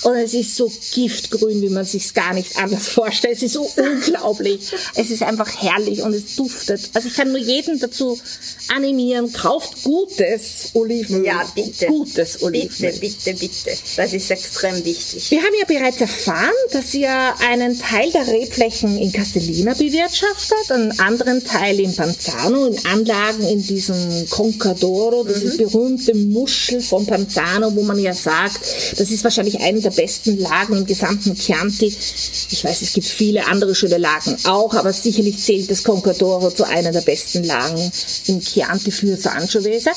Und 0.02 0.16
es 0.16 0.34
ist 0.34 0.56
so 0.56 0.70
giftgrün, 0.94 1.62
wie 1.62 1.68
man 1.68 1.84
sich 1.84 2.12
gar 2.14 2.34
nicht 2.34 2.56
anders 2.56 2.88
vorstellt. 2.88 3.36
Es 3.36 3.42
ist 3.42 3.52
so 3.54 3.70
unglaublich. 3.76 4.60
Es 4.94 5.10
ist 5.10 5.22
einfach 5.22 5.62
herrlich 5.62 6.02
und 6.02 6.14
es 6.14 6.36
duftet. 6.36 6.90
Also 6.94 7.08
ich 7.08 7.14
kann 7.14 7.28
nur 7.28 7.38
jeden 7.40 7.78
dazu 7.78 8.18
animieren, 8.68 9.32
kauft 9.32 9.82
gutes 9.82 10.70
Olivenöl. 10.74 11.26
Ja, 11.26 11.50
bitte. 11.54 11.86
Gutes 11.86 12.42
Olivenöl. 12.42 12.92
Bitte, 12.98 13.32
bitte, 13.34 13.34
bitte. 13.34 13.69
Das 13.96 14.12
ist 14.12 14.30
extrem 14.30 14.84
wichtig. 14.84 15.30
Wir 15.30 15.38
haben 15.38 15.54
ja 15.58 15.66
bereits 15.66 16.00
erfahren, 16.00 16.50
dass 16.72 16.94
ihr 16.94 17.10
einen 17.40 17.78
Teil 17.78 18.10
der 18.12 18.26
Rebflächen 18.26 18.98
in 18.98 19.12
Castellina 19.12 19.74
bewirtschaftet, 19.74 20.70
einen 20.70 20.98
anderen 21.00 21.44
Teil 21.44 21.80
in 21.80 21.94
Panzano, 21.94 22.66
in 22.66 22.86
Anlagen 22.86 23.42
in 23.46 23.62
diesem 23.62 24.28
Concadoro, 24.28 25.24
das 25.24 25.42
ist 25.42 25.58
berühmte 25.58 26.14
Muschel 26.14 26.80
von 26.80 27.06
Panzano, 27.06 27.74
wo 27.74 27.82
man 27.82 27.98
ja 27.98 28.14
sagt, 28.14 28.60
das 28.98 29.10
ist 29.10 29.24
wahrscheinlich 29.24 29.60
eine 29.60 29.80
der 29.80 29.90
besten 29.90 30.38
Lagen 30.38 30.76
im 30.76 30.86
gesamten 30.86 31.34
Chianti. 31.34 31.86
Ich 32.50 32.64
weiß, 32.64 32.82
es 32.82 32.92
gibt 32.92 33.06
viele 33.06 33.46
andere 33.46 33.74
schöne 33.74 33.98
Lagen 33.98 34.36
auch, 34.44 34.74
aber 34.74 34.92
sicherlich 34.92 35.42
zählt 35.42 35.70
das 35.70 35.84
Concadoro 35.84 36.50
zu 36.50 36.64
einer 36.64 36.92
der 36.92 37.02
besten 37.02 37.44
Lagen 37.44 37.90
im 38.26 38.40
Chianti 38.40 38.90
für 38.90 39.16
Sangiovese. 39.16 39.90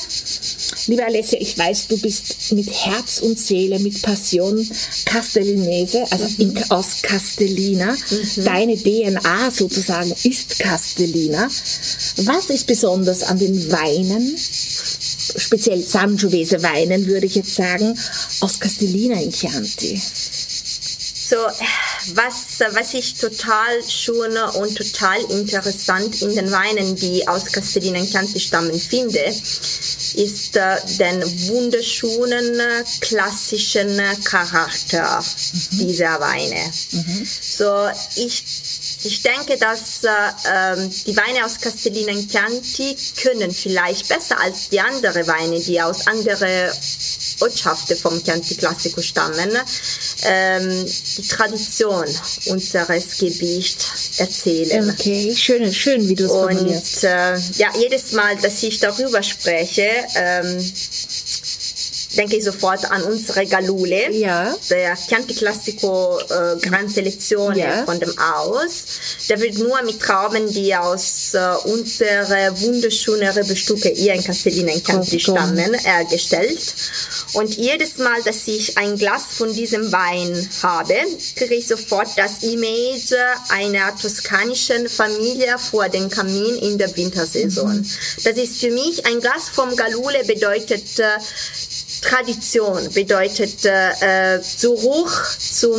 Liebe 0.86 1.04
Alessia, 1.04 1.38
ich 1.40 1.56
weiß, 1.56 1.88
du 1.88 1.98
bist 1.98 2.52
mit 2.52 2.70
Herz 2.70 3.20
und 3.20 3.38
Seele, 3.38 3.63
mit 3.68 4.02
Passion 4.02 4.68
Castellinese, 5.04 6.04
also 6.10 6.26
in, 6.38 6.56
aus 6.70 7.02
Castellina. 7.02 7.94
Deine 8.36 8.76
DNA 8.76 9.50
sozusagen 9.50 10.12
ist 10.22 10.58
Castellina. 10.58 11.48
Was 12.18 12.50
ist 12.50 12.66
besonders 12.66 13.22
an 13.22 13.38
den 13.38 13.70
Weinen, 13.70 14.36
speziell 14.36 15.82
Sangiovese 15.82 16.62
Weinen, 16.62 17.06
würde 17.06 17.26
ich 17.26 17.34
jetzt 17.34 17.54
sagen, 17.54 17.98
aus 18.40 18.60
Castellina 18.60 19.20
in 19.20 19.32
Chianti? 19.32 20.00
So, 21.26 21.36
was, 22.14 22.60
was 22.74 22.92
ich 22.92 23.14
total 23.14 23.82
schön 23.88 24.36
und 24.56 24.76
total 24.76 25.22
interessant 25.30 26.20
in 26.20 26.34
den 26.34 26.52
Weinen, 26.52 26.96
die 26.96 27.26
aus 27.26 27.46
Castellina 27.46 28.00
und 28.00 28.10
Chianti 28.10 28.38
stammen, 28.38 28.78
finde, 28.78 29.20
ist 30.14 30.54
den 30.54 31.22
wunderschönen 31.48 32.60
äh, 32.60 32.84
klassischen 33.00 33.98
äh, 33.98 34.16
Charakter 34.24 35.22
dieser 35.72 36.20
Weine. 36.20 36.72
So, 37.40 37.88
ich 38.16 38.44
ich 39.04 39.20
denke, 39.20 39.58
dass 39.58 40.02
äh, 40.04 40.08
ähm, 40.50 40.90
die 41.06 41.16
Weine 41.16 41.44
aus 41.44 41.60
Castellina 41.60 42.12
und 42.12 42.30
Chianti 42.30 42.96
können 43.20 43.50
vielleicht 43.50 44.08
besser 44.08 44.40
als 44.40 44.70
die 44.70 44.80
anderen 44.80 45.26
Weine, 45.26 45.60
die 45.60 45.80
aus 45.80 46.06
anderen 46.06 46.70
Ortschaften 47.40 47.96
vom 47.96 48.22
Chianti 48.24 48.54
Classico 48.54 49.02
stammen, 49.02 49.50
ähm, 50.24 50.86
die 51.16 51.28
Tradition 51.28 52.06
unseres 52.46 53.18
Gebiets 53.18 54.18
erzählen. 54.18 54.90
Okay, 54.90 55.34
schön, 55.34 55.72
schön, 55.72 56.08
wie 56.08 56.14
du 56.14 56.24
es 56.24 56.30
formulierst. 56.30 57.04
Und 57.04 57.10
äh, 57.10 57.36
ja, 57.58 57.68
jedes 57.78 58.12
Mal, 58.12 58.36
dass 58.36 58.62
ich 58.62 58.78
darüber 58.78 59.22
spreche, 59.22 59.88
ähm, 60.16 60.58
denke 62.16 62.36
ich 62.36 62.44
sofort 62.44 62.90
an 62.90 63.02
unsere 63.04 63.46
Galule, 63.46 64.10
Ja. 64.12 64.54
der 64.70 64.96
Chianti 64.96 65.34
Classico 65.34 66.18
äh, 66.18 66.56
Gran 66.60 66.88
Selezione 66.88 67.58
Ja. 67.58 67.84
von 67.84 67.98
dem 68.00 68.14
Aus. 68.18 68.84
Der 69.28 69.40
wird 69.40 69.58
nur 69.58 69.80
mit 69.82 70.00
Trauben, 70.00 70.50
die 70.52 70.74
aus 70.74 71.34
äh, 71.34 71.38
unserer 71.64 72.60
wunderschönen 72.60 73.28
Rebestücke 73.28 73.88
hier 73.90 74.14
in 74.14 74.22
Castellina 74.24 74.72
in 74.72 74.82
Chianti 74.84 75.20
stammen, 75.20 75.74
hergestellt. 75.74 76.74
Und 77.34 77.56
jedes 77.56 77.98
Mal, 77.98 78.22
dass 78.24 78.46
ich 78.46 78.76
ein 78.78 78.96
Glas 78.96 79.22
von 79.36 79.52
diesem 79.52 79.90
Wein 79.92 80.48
habe, 80.62 80.94
kriege 81.36 81.54
ich 81.54 81.66
sofort 81.66 82.08
das 82.16 82.42
Image 82.42 83.12
einer 83.48 83.94
toskanischen 84.00 84.88
Familie 84.88 85.56
vor 85.58 85.88
dem 85.88 86.08
Kamin 86.08 86.56
in 86.56 86.78
der 86.78 86.94
Wintersaison. 86.96 87.84
Das 88.22 88.36
ist 88.36 88.58
für 88.60 88.70
mich, 88.70 89.04
ein 89.06 89.20
Glas 89.20 89.48
vom 89.52 89.74
Galule 89.76 90.24
bedeutet 90.24 90.98
äh, 90.98 91.04
Tradition, 92.08 92.88
bedeutet 92.92 93.64
äh, 93.64 94.40
zurück 94.42 95.10
zum 95.38 95.72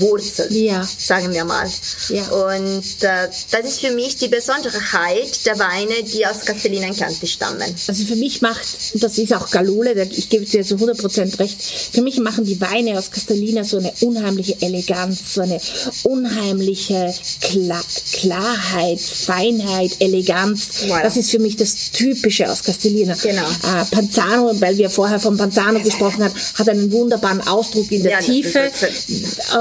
Wurzel, 0.00 0.52
Ja. 0.52 0.86
sagen 0.98 1.32
wir 1.32 1.44
mal. 1.44 1.68
Ja. 2.08 2.22
Und 2.28 2.84
äh, 3.02 3.28
das 3.50 3.64
ist 3.66 3.80
für 3.80 3.90
mich 3.90 4.16
die 4.16 4.28
Besonderheit 4.28 5.44
der 5.46 5.58
Weine, 5.58 6.02
die 6.04 6.24
aus 6.26 6.40
Castellina 6.44 6.86
in 6.86 6.94
Chianti 6.94 7.26
stammen. 7.26 7.74
Also 7.88 8.04
für 8.04 8.16
mich 8.16 8.40
macht, 8.42 8.64
das 8.94 9.18
ist 9.18 9.32
auch 9.34 9.50
Galule, 9.50 9.94
da- 9.94 10.02
ich 10.02 10.28
gebe 10.28 10.44
dir 10.44 10.64
zu 10.64 10.76
100% 10.76 11.38
recht, 11.38 11.60
für 11.92 12.02
mich 12.02 12.18
machen 12.18 12.44
die 12.44 12.60
Weine 12.60 12.98
aus 12.98 13.10
Castellina 13.10 13.64
so 13.64 13.78
eine 13.78 13.92
unheimliche 14.00 14.56
Eleganz, 14.60 15.34
so 15.34 15.40
eine 15.42 15.60
unheimliche 16.04 17.12
Kla 17.40 17.80
Klarheit, 18.12 19.00
Feinheit, 19.00 19.92
Eleganz. 20.00 20.68
Voilà. 20.86 21.02
Das 21.02 21.16
ist 21.16 21.30
für 21.30 21.38
mich 21.38 21.56
das 21.56 21.90
Typische 21.92 22.50
aus 22.50 22.62
Castellina. 22.62 23.14
Genau. 23.22 23.42
Äh, 23.42 23.84
Panzano, 23.90 24.52
weil 24.60 24.76
wir 24.78 24.90
vorher 24.90 25.18
von 25.18 25.36
Panzano 25.36 25.71
gesprochen 25.80 26.24
haben, 26.24 26.34
hat 26.58 26.68
einen 26.68 26.90
wunderbaren 26.92 27.40
Ausdruck 27.46 27.90
in 27.90 28.02
der 28.02 28.12
Ja, 28.12 28.20
Tiefe. 28.20 28.70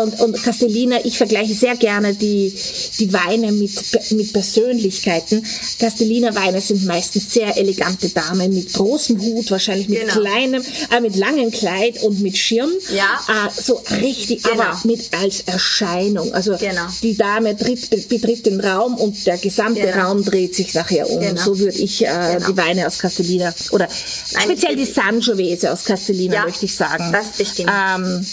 Und, 0.04 0.20
und 0.20 0.44
Castellina, 0.44 0.98
ich 1.04 1.18
vergleiche 1.18 1.54
sehr 1.54 1.76
gerne 1.76 2.14
die, 2.14 2.54
die 3.00 3.14
Weine 3.14 3.52
mit, 3.52 3.72
mit 4.12 4.34
Persönlichkeiten. 4.34 5.46
Castellina 5.80 6.34
Weine 6.36 6.62
sind 6.62 6.86
meistens 6.86 7.34
sehr 7.34 7.58
elegante 7.58 8.10
Damen 8.10 8.54
mit 8.54 8.74
großem 8.74 9.22
Hut, 9.22 9.52
wahrscheinlich 9.52 9.88
mit 9.90 10.02
Genau. 10.02 10.14
kleinem, 10.14 10.64
äh, 10.96 11.00
mit 11.00 11.16
langem 11.16 11.52
Kleid 11.52 12.02
und 12.02 12.22
mit 12.22 12.38
Schirm. 12.38 12.72
Ja. 12.96 13.20
Äh, 13.28 13.62
so 13.62 13.82
richtig, 14.02 14.44
Genau. 14.44 14.62
aber 14.64 14.82
mit 14.86 15.10
als 15.22 15.42
Erscheinung. 15.42 16.34
Also 16.34 16.56
Genau. 16.58 16.88
die 17.04 17.16
Dame 17.16 17.56
tritt, 17.58 17.90
betritt 18.10 18.46
den 18.46 18.60
Raum 18.60 18.96
und 18.96 19.26
der 19.28 19.38
gesamte 19.38 19.82
Genau. 19.82 20.08
Raum 20.08 20.24
dreht 20.24 20.56
sich 20.56 20.74
nachher 20.74 21.10
um. 21.10 21.20
Genau. 21.20 21.42
So 21.44 21.60
würde 21.60 21.78
ich 21.78 22.04
äh, 22.04 22.08
Genau. 22.36 22.48
die 22.52 22.58
Weine 22.58 22.88
aus 22.88 22.98
Castellina 23.00 23.54
oder 23.72 23.88
Nein, 24.34 24.44
speziell 24.44 24.76
die 24.76 24.86
Sangiovese 24.86 25.72
aus 25.72 25.84
Castellina 25.84 26.01
Ja, 26.10 26.46
möchte 26.46 26.66
ich 26.66 26.76
sagen. 26.76 27.12
das 27.12 27.32
bestimmt. 27.38 27.72
Ähm, 27.72 28.26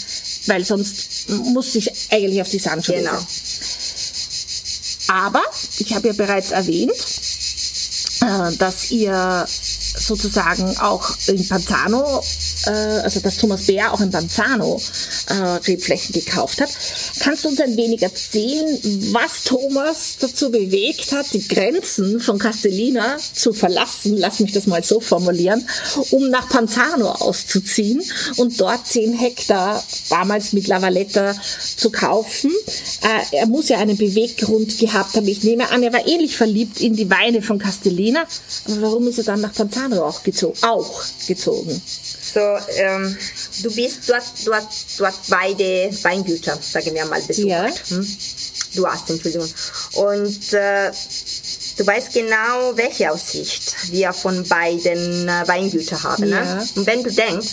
weil 0.47 0.65
sonst 0.65 1.29
muss 1.29 1.75
ich 1.75 1.91
eigentlich 2.11 2.41
auf 2.41 2.49
die 2.49 2.59
Sangiovese. 2.59 3.03
Genau. 3.03 3.25
Aber 5.07 5.41
ich 5.79 5.93
habe 5.95 6.07
ja 6.07 6.13
bereits 6.13 6.51
erwähnt, 6.51 6.91
äh, 8.21 8.55
dass 8.57 8.91
ihr 8.91 9.47
sozusagen 9.97 10.77
auch 10.77 11.11
in 11.27 11.47
Panzano, 11.47 12.21
äh, 12.65 12.69
also 12.69 13.19
dass 13.19 13.37
Thomas 13.37 13.63
Bär 13.63 13.93
auch 13.93 14.01
in 14.01 14.11
Panzano 14.11 14.81
äh, 15.27 15.33
Rebflächen 15.33 16.13
gekauft 16.13 16.61
hat. 16.61 16.69
Kannst 17.19 17.43
du 17.43 17.49
uns 17.49 17.59
ein 17.59 17.75
wenig 17.77 18.01
erzählen, 18.01 18.79
was 19.13 19.43
Thomas 19.43 20.17
dazu 20.19 20.51
bewegt 20.51 21.11
hat, 21.11 21.33
die 21.33 21.47
Grenzen 21.47 22.19
von 22.19 22.39
Castellina 22.39 23.17
zu 23.33 23.53
verlassen, 23.53 24.17
lass 24.17 24.39
mich 24.39 24.51
das 24.51 24.67
mal 24.67 24.83
so 24.83 24.99
formulieren, 24.99 25.67
um 26.11 26.29
nach 26.29 26.49
Panzano 26.49 27.11
auszuziehen 27.11 28.01
und 28.37 28.59
dort 28.59 28.87
10 28.87 29.13
Hektar, 29.13 29.83
damals 30.09 30.53
mit 30.53 30.67
Lavaletta, 30.67 31.35
zu 31.77 31.89
kaufen. 31.91 32.51
Äh, 33.01 33.37
er 33.37 33.47
muss 33.47 33.69
ja 33.69 33.77
einen 33.77 33.97
Beweggrund 33.97 34.77
gehabt 34.77 35.15
haben. 35.15 35.27
Ich 35.27 35.43
nehme 35.43 35.69
an, 35.69 35.83
er 35.83 35.93
war 35.93 36.07
ähnlich 36.07 36.35
verliebt 36.35 36.81
in 36.81 36.95
die 36.95 37.09
Weine 37.09 37.41
von 37.41 37.59
Castellina. 37.59 38.25
Aber 38.65 38.81
warum 38.81 39.07
ist 39.07 39.17
er 39.17 39.23
dann 39.23 39.41
nach 39.41 39.53
Panzano 39.53 39.78
auch 39.93 40.23
gezogen? 40.23 40.57
Auch 40.61 41.03
gezogen. 41.27 41.81
So, 42.33 42.39
ähm, 42.75 43.17
du 43.63 43.73
bist 43.73 44.07
dort, 44.07 44.23
dort, 44.45 44.67
dort 44.97 45.15
beide 45.27 45.89
Weingüter, 46.03 46.57
sagen 46.61 46.93
wir 46.93 47.05
mal, 47.05 47.21
besucht. 47.21 47.47
Ja. 47.47 47.67
Hm? 47.89 48.17
Du 48.75 48.85
hast, 48.85 49.09
Entschuldigung. 49.09 49.49
Und 49.93 50.53
äh, 50.53 50.91
du 51.77 51.87
weißt 51.87 52.13
genau, 52.13 52.75
welche 52.75 53.11
Aussicht 53.11 53.91
wir 53.91 54.13
von 54.13 54.47
beiden 54.47 55.27
äh, 55.27 55.47
Weingütern 55.47 56.03
haben. 56.03 56.29
Ja. 56.29 56.55
Ne? 56.55 56.67
Und 56.75 56.85
wenn 56.85 57.03
du 57.03 57.11
denkst, 57.11 57.49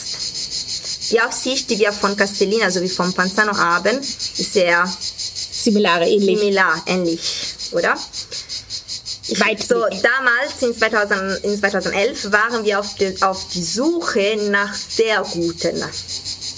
die 1.10 1.20
Aussicht, 1.20 1.70
die 1.70 1.78
wir 1.78 1.92
von 1.92 2.16
Castellina 2.16 2.70
sowie 2.70 2.88
von 2.88 3.12
Panzano 3.12 3.56
haben, 3.56 3.98
ist 3.98 4.52
sehr 4.52 4.90
Similare, 5.52 6.06
ähnlich. 6.06 6.38
similar, 6.38 6.82
ähnlich, 6.86 7.20
oder? 7.72 7.96
Weitblick. 9.28 9.62
so, 9.62 9.80
damals, 10.02 10.62
in, 10.62 10.76
2000, 10.76 11.44
in 11.44 11.58
2011, 11.58 12.32
waren 12.32 12.64
wir 12.64 12.78
auf 12.80 12.94
die, 12.94 13.20
auf 13.22 13.46
die 13.48 13.62
Suche 13.64 14.36
nach 14.50 14.74
sehr 14.74 15.22
guten 15.32 15.82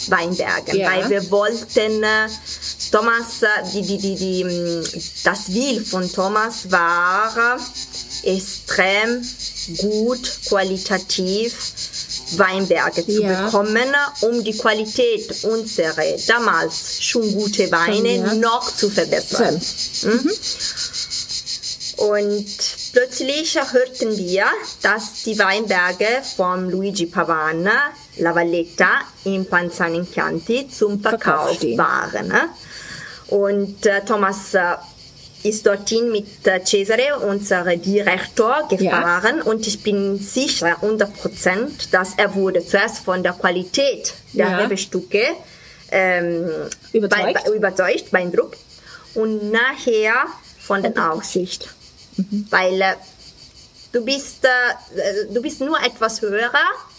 Weinbergen, 0.08 0.76
Ja. 0.76 0.90
weil 0.90 1.10
wir 1.10 1.30
wollten, 1.30 2.02
äh, 2.02 2.28
Thomas, 2.90 3.42
äh, 3.42 3.46
die, 3.72 3.82
die, 3.82 3.98
die, 3.98 4.14
die, 4.16 4.44
mh, 4.44 4.88
das 5.24 5.52
Will 5.52 5.84
von 5.84 6.10
Thomas 6.10 6.70
war 6.70 7.58
äh, 8.24 8.36
extrem 8.36 9.22
gut, 9.78 10.30
qualitativ 10.48 11.54
Weinberge 12.36 13.04
zu 13.06 13.22
Ja. 13.22 13.44
bekommen, 13.46 13.88
um 14.22 14.42
die 14.44 14.56
Qualität 14.56 15.44
unserer 15.44 15.94
damals 16.26 17.02
schon 17.02 17.30
gute 17.32 17.70
Weine 17.70 18.16
Ja. 18.16 18.34
noch 18.34 18.74
zu 18.74 18.90
verbessern. 18.90 19.60
Und 21.98 22.46
plötzlich 22.92 23.58
hörten 23.72 24.16
wir, 24.16 24.44
dass 24.82 25.24
die 25.24 25.36
Weinberge 25.36 26.22
von 26.36 26.70
Luigi 26.70 27.06
Pavana, 27.06 27.90
La 28.18 28.32
Valletta 28.34 29.00
in 29.24 29.44
Panzano 29.44 29.98
in 29.98 30.10
Chianti 30.10 30.68
zum 30.68 31.00
Verkauf 31.00 31.58
Verkauf 31.58 31.76
waren. 31.76 32.32
Und 33.28 33.84
äh, 33.84 34.04
Thomas 34.04 34.54
äh, 34.54 34.76
ist 35.42 35.66
dorthin 35.66 36.12
mit 36.12 36.46
äh, 36.46 36.64
Cesare, 36.64 37.18
unser 37.18 37.64
Direktor, 37.76 38.68
gefahren 38.68 39.42
und 39.42 39.66
ich 39.66 39.82
bin 39.82 40.18
sicher, 40.20 40.76
100 40.80 41.14
Prozent, 41.14 41.92
dass 41.92 42.14
er 42.16 42.32
wurde 42.34 42.64
zuerst 42.64 43.04
von 43.04 43.24
der 43.24 43.32
Qualität 43.32 44.14
der 44.32 44.50
Ja. 44.50 44.58
Rebestücke 44.58 45.22
ähm, 45.90 46.48
Überzeugt? 46.92 47.22
Bei, 47.22 47.32
bei, 47.32 47.56
überzeugt, 47.56 48.10
beeindruckt 48.10 48.58
und 49.14 49.50
nachher 49.50 50.26
von 50.60 50.82
der 50.82 51.12
Aussicht. 51.12 51.74
Weil 52.50 52.80
äh, 52.80 52.94
du 53.92 54.04
bist, 54.04 54.44
äh, 54.44 55.32
du 55.32 55.40
bist 55.42 55.60
nur 55.60 55.78
etwas 55.82 56.20
höher. 56.22 56.50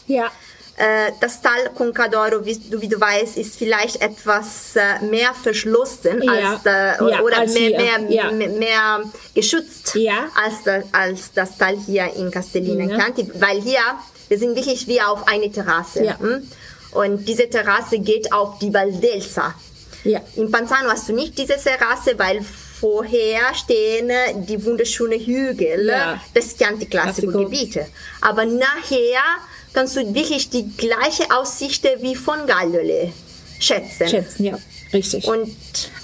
Ja. 0.07 0.31
Äh, 0.77 1.11
das 1.19 1.41
Tal 1.41 1.69
Concadoro, 1.75 2.45
wie 2.45 2.57
du, 2.57 2.79
wie 2.81 2.87
du 2.87 2.99
weißt, 2.99 3.35
ist 3.37 3.57
vielleicht 3.57 4.01
etwas 4.01 4.75
äh, 4.77 5.03
mehr 5.05 5.33
verschlossen 5.33 6.21
Ja. 6.23 6.31
als, 6.53 6.65
äh, 6.65 7.09
Ja, 7.11 7.21
oder 7.21 7.39
als 7.39 7.53
mehr, 7.53 7.71
mehr, 7.71 7.99
Ja. 8.09 8.31
mehr, 8.31 8.47
mehr 8.49 9.01
geschützt 9.35 9.93
als, 10.41 10.83
als 10.93 11.33
das 11.33 11.57
Tal 11.57 11.75
hier 11.85 12.11
in 12.15 12.31
Castellina 12.31 12.85
Ja. 12.85 12.95
Chianti. 12.97 13.29
Weil 13.41 13.59
hier, 13.61 13.81
wir 14.29 14.39
sind 14.39 14.55
wirklich 14.55 14.87
wie 14.87 15.01
auf 15.01 15.27
eine 15.27 15.51
Terrasse. 15.51 16.17
Hm? 16.17 16.49
Und 16.91 17.25
diese 17.27 17.49
Terrasse 17.49 17.99
geht 17.99 18.31
auf 18.31 18.57
die 18.59 18.73
Valdelsa. 18.73 19.53
Ja. 20.05 20.21
In 20.37 20.49
Panzano 20.49 20.89
hast 20.89 21.09
du 21.09 21.13
nicht 21.13 21.37
diese 21.37 21.57
Terrasse, 21.57 22.17
weil 22.17 22.39
vorher 22.79 23.53
stehen 23.55 24.09
die 24.47 24.63
wunderschönen 24.65 25.19
Hügel 25.19 25.87
Ja. 25.87 26.19
Chianti 26.33 26.85
Classico 26.85 27.27
Classico. 27.31 27.39
Gebiete. 27.49 27.87
Aber 28.21 28.45
nachher 28.45 29.21
kannst 29.73 29.95
du 29.95 30.13
wirklich 30.13 30.49
die 30.49 30.67
gleiche 30.77 31.23
Aussicht 31.35 31.83
wie 32.01 32.15
von 32.15 32.45
Gallole 32.47 33.11
schätzen. 33.59 34.07
Schätzen, 34.07 34.45
ja. 34.45 34.57
Richtig. 34.93 35.27
Und 35.27 35.55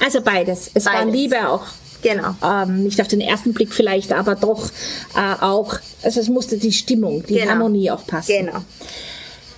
also 0.04 0.22
beides. 0.22 0.70
Es 0.74 0.86
war 0.86 0.94
Beides. 0.94 1.14
Liebe 1.14 1.50
auch. 1.50 1.64
genau. 2.04 2.36
Ähm, 2.44 2.84
nicht 2.84 3.02
auf 3.02 3.08
den 3.08 3.22
ersten 3.22 3.54
Blick 3.54 3.74
vielleicht, 3.74 4.14
aber 4.14 4.36
doch 4.36 4.70
äh, 5.16 5.42
auch, 5.44 5.80
also 6.04 6.20
es 6.20 6.28
musste 6.30 6.58
die 6.58 6.72
Stimmung, 6.72 7.26
die 7.26 7.36
Genau. 7.36 7.52
Harmonie 7.52 7.90
auch 7.90 8.06
passen. 8.06 8.46
Genau. 8.46 8.64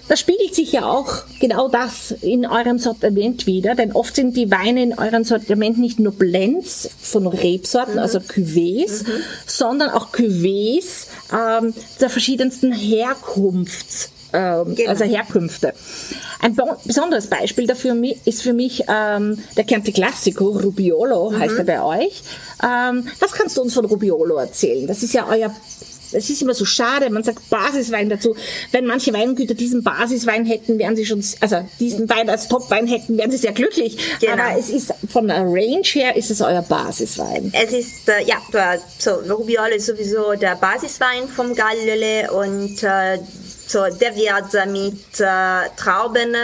Das 0.07 0.21
spiegelt 0.21 0.55
sich 0.55 0.71
ja 0.71 0.85
auch 0.85 1.23
genau 1.41 1.67
das 1.67 2.11
in 2.21 2.45
eurem 2.45 2.79
Sortiment 2.79 3.45
wieder, 3.45 3.75
denn 3.75 3.91
oft 3.91 4.15
sind 4.15 4.37
die 4.37 4.49
Weine 4.49 4.81
in 4.83 4.97
eurem 4.97 5.23
Sortiment 5.25 5.77
nicht 5.77 5.99
nur 5.99 6.13
Blends 6.13 6.89
von 7.01 7.27
Rebsorten, 7.27 7.95
Mhm. 7.95 7.99
also 7.99 8.19
Cuvées, 8.19 9.03
sondern 9.45 9.89
auch 9.89 10.13
Cuvées 10.13 11.07
ähm, 11.33 11.73
der 11.99 12.09
verschiedensten 12.09 12.71
Herkunfts, 12.71 14.09
ähm, 14.31 14.75
Genau. 14.75 14.89
also 14.91 15.03
Herkünfte. 15.03 15.73
Ein 16.39 16.55
besonderes 16.85 17.27
Beispiel 17.27 17.67
dafür 17.67 17.95
ist 18.25 18.41
für 18.43 18.53
mich 18.53 18.83
ähm, 18.87 19.39
der 19.57 19.65
Chianti 19.65 19.91
Classico, 19.91 20.49
Rubiolo 20.51 21.33
heißt 21.37 21.53
Mhm. 21.53 21.59
er 21.59 21.65
bei 21.65 21.83
euch. 21.83 22.21
Ähm, 22.63 23.07
was 23.19 23.33
kannst 23.33 23.57
du 23.57 23.61
uns 23.61 23.73
von 23.73 23.83
Rubiolo 23.85 24.37
erzählen? 24.37 24.87
Das 24.87 25.03
ist 25.03 25.13
ja 25.13 25.27
euer 25.29 25.53
es 26.11 26.29
ist 26.29 26.41
immer 26.41 26.53
so 26.53 26.65
schade, 26.65 27.09
man 27.09 27.23
sagt 27.23 27.49
Basiswein 27.49 28.09
dazu. 28.09 28.35
Wenn 28.71 28.85
manche 28.85 29.13
Weingüter 29.13 29.53
diesen 29.53 29.83
Basiswein 29.83 30.45
hätten, 30.45 30.79
wären 30.79 30.95
sie 30.95 31.05
schon, 31.05 31.23
also 31.41 31.67
diesen 31.79 32.09
Wein 32.09 32.29
als 32.29 32.47
Topwein 32.47 32.87
hätten, 32.87 33.17
wären 33.17 33.31
sie 33.31 33.37
sehr 33.37 33.51
glücklich. 33.51 33.97
Genau. 34.19 34.33
Aber 34.33 34.57
es 34.57 34.69
ist 34.69 34.93
von 35.09 35.27
der 35.27 35.41
Range 35.41 35.83
her 35.83 36.15
ist 36.15 36.31
es 36.31 36.41
euer 36.41 36.61
Basiswein. 36.61 37.51
Es 37.53 37.73
ist, 37.73 38.07
äh, 38.07 38.23
ja, 38.25 38.37
so, 38.99 39.11
Rubiolo 39.29 39.75
ist 39.75 39.85
sowieso 39.85 40.33
der 40.33 40.55
Basiswein 40.55 41.27
vom 41.27 41.53
Gallole 41.53 42.31
und 42.31 42.83
äh, 42.83 43.19
so, 43.67 43.79
der 43.99 44.15
wird 44.15 44.71
mit 44.71 45.19
äh, 45.19 45.69
Trauben, 45.75 46.35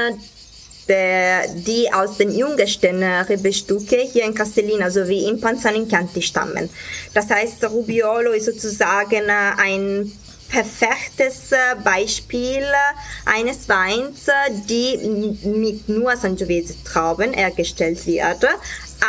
der, 0.88 1.48
die 1.48 1.92
aus 1.94 2.18
den 2.18 2.32
jüngsten 2.36 3.02
äh, 3.02 3.22
Rebestücke 3.22 3.98
hier 3.98 4.26
in 4.26 4.34
Castellina 4.34 4.90
sowie 4.90 5.28
in 5.28 5.40
Panzano 5.40 5.78
in 5.78 5.88
Chianti 5.88 6.22
stammen. 6.22 6.70
Das 7.14 7.30
heißt, 7.30 7.64
Rubiolo 7.66 8.32
ist 8.32 8.46
sozusagen 8.46 9.30
äh, 9.30 9.52
ein 9.58 10.12
perfektes 10.50 11.52
äh, 11.52 11.76
Beispiel 11.84 12.64
eines 13.26 13.68
Weins, 13.68 14.28
die 14.70 14.98
mit 15.48 15.90
nur 15.90 16.16
Sangiovese-Trauben 16.16 17.34
hergestellt 17.34 18.06
wird, 18.06 18.46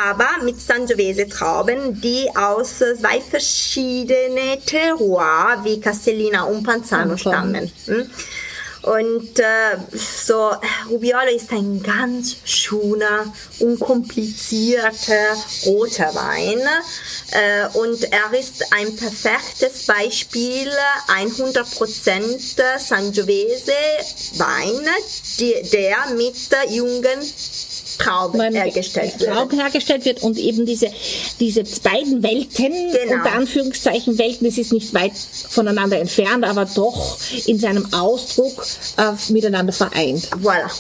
aber 0.08 0.42
mit 0.42 0.58
Sangiovese-Trauben, 0.58 2.00
die 2.00 2.28
aus 2.34 2.78
zwei 2.78 3.20
verschiedenen 3.20 4.64
Terroirs 4.64 5.64
wie 5.64 5.80
Castellina 5.80 6.44
und 6.44 6.62
Panzano 6.64 7.16
stammen. 7.18 7.70
Und 8.84 9.38
äh, 9.38 9.78
so, 9.92 10.52
Rubiolo 10.90 11.34
ist 11.34 11.50
ein 11.52 11.82
ganz 11.82 12.36
schöner, 12.44 13.32
unkomplizierter 13.58 15.36
roter 15.64 16.14
Wein. 16.14 16.60
Äh, 17.30 17.78
und 17.78 18.04
er 18.12 18.38
ist 18.38 18.72
ein 18.72 18.94
perfektes 18.94 19.86
Beispiel, 19.86 20.70
100% 21.08 22.78
Sangiovese 22.78 23.72
Wein, 24.36 24.86
die, 25.38 25.54
der 25.72 26.14
mit 26.14 26.36
jungen 26.68 27.20
Trauben 27.98 28.40
hergestellt 28.40 29.20
wird. 29.20 29.30
Trauben 29.30 29.58
hergestellt 29.58 30.04
wird 30.04 30.22
und 30.22 30.38
eben 30.38 30.66
diese, 30.66 30.88
diese 31.40 31.64
beiden 31.82 32.22
Welten, 32.22 32.72
genau. 32.72 33.14
unter 33.14 33.32
Anführungszeichen 33.32 34.18
Welten, 34.18 34.46
es 34.46 34.58
ist 34.58 34.72
nicht 34.72 34.92
weit 34.94 35.12
voneinander 35.48 35.98
entfernt, 35.98 36.44
aber 36.44 36.64
doch 36.64 37.18
in 37.46 37.58
seinem 37.58 37.92
Ausdruck 37.92 38.66
äh, 38.96 39.32
miteinander 39.32 39.72
vereint. 39.72 40.28
Voilà. 40.42 40.70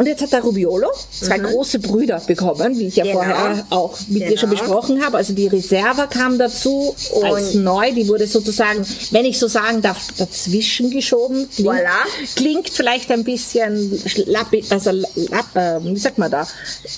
Und 0.00 0.06
jetzt 0.06 0.22
hat 0.22 0.32
der 0.32 0.40
Rubiolo 0.40 0.88
zwei 1.10 1.36
mhm. 1.36 1.42
große 1.42 1.78
Brüder 1.78 2.22
bekommen, 2.26 2.78
wie 2.78 2.86
ich 2.86 2.96
ja 2.96 3.04
genau. 3.04 3.16
vorher 3.16 3.66
auch 3.68 3.98
mit 4.08 4.20
genau. 4.20 4.30
dir 4.30 4.38
schon 4.38 4.48
genau. 4.48 4.62
besprochen 4.62 5.04
habe. 5.04 5.18
Also 5.18 5.34
die 5.34 5.46
Reserva 5.46 6.06
kam 6.06 6.38
dazu 6.38 6.96
und 7.12 7.24
als 7.26 7.52
neu. 7.52 7.92
Die 7.92 8.08
wurde 8.08 8.26
sozusagen, 8.26 8.82
wenn 9.10 9.26
ich 9.26 9.38
so 9.38 9.46
sagen 9.46 9.82
darf, 9.82 10.06
dazwischen 10.16 10.90
geschoben. 10.90 11.50
Klingt, 11.54 11.68
voilà. 11.68 12.34
klingt 12.34 12.70
vielleicht 12.70 13.10
ein 13.10 13.24
bisschen 13.24 14.02
lapi, 14.24 14.64
also, 14.70 14.90
lap, 14.90 15.54
äh, 15.54 15.84
wie 15.84 15.98
sagt 15.98 16.16
man 16.16 16.30
da, 16.30 16.48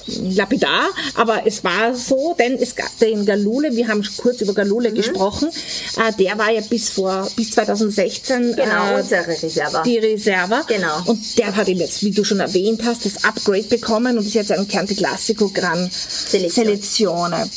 lapidar, 0.07 0.85
aber 1.17 1.45
es 1.45 1.65
war 1.65 1.97
so, 1.97 2.37
denn 2.39 2.57
es 2.57 2.77
gab 2.77 2.97
den 3.01 3.27
Galule, 3.27 3.75
wir 3.75 3.89
haben 3.89 4.05
kurz 4.17 4.43
über 4.43 4.55
Galule 4.55 4.91
mhm. 4.91 4.95
gesprochen, 4.95 5.49
äh, 5.97 6.13
der 6.23 6.39
war 6.39 6.53
ja 6.53 6.61
bis 6.61 6.91
vor, 6.91 7.29
bis 7.35 7.51
2016 7.51 8.55
genau, 8.55 8.93
äh, 8.93 9.01
unsere 9.01 9.27
Reserva. 9.27 9.83
Die 9.83 9.99
Reserva. 9.99 10.63
Genau. 10.69 11.03
Und 11.07 11.37
der 11.37 11.57
hat 11.57 11.67
ihm 11.67 11.79
jetzt, 11.79 12.05
wie 12.05 12.13
du 12.13 12.23
schon 12.23 12.39
erwähnt 12.39 12.81
hast, 12.85 12.92
hast 12.93 13.07
das 13.07 13.25
Upgrade 13.25 13.65
bekommen 13.65 14.19
und 14.19 14.27
ist 14.27 14.35
jetzt 14.35 14.53
ein 14.53 14.69
Chianti 14.69 14.95
Classico 14.95 15.49
Gran 15.49 15.91
Selezione. 15.91 17.49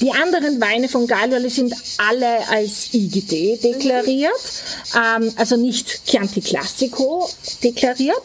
Die 0.00 0.10
anderen 0.12 0.60
Weine 0.60 0.88
von 0.88 1.06
Galioli 1.06 1.50
sind 1.50 1.74
alle 1.98 2.46
als 2.48 2.92
IGT 2.92 3.62
deklariert, 3.62 4.32
mhm. 4.94 5.24
ähm, 5.24 5.32
also 5.36 5.56
nicht 5.56 6.06
Chianti 6.06 6.40
Classico 6.40 7.28
deklariert. 7.62 8.22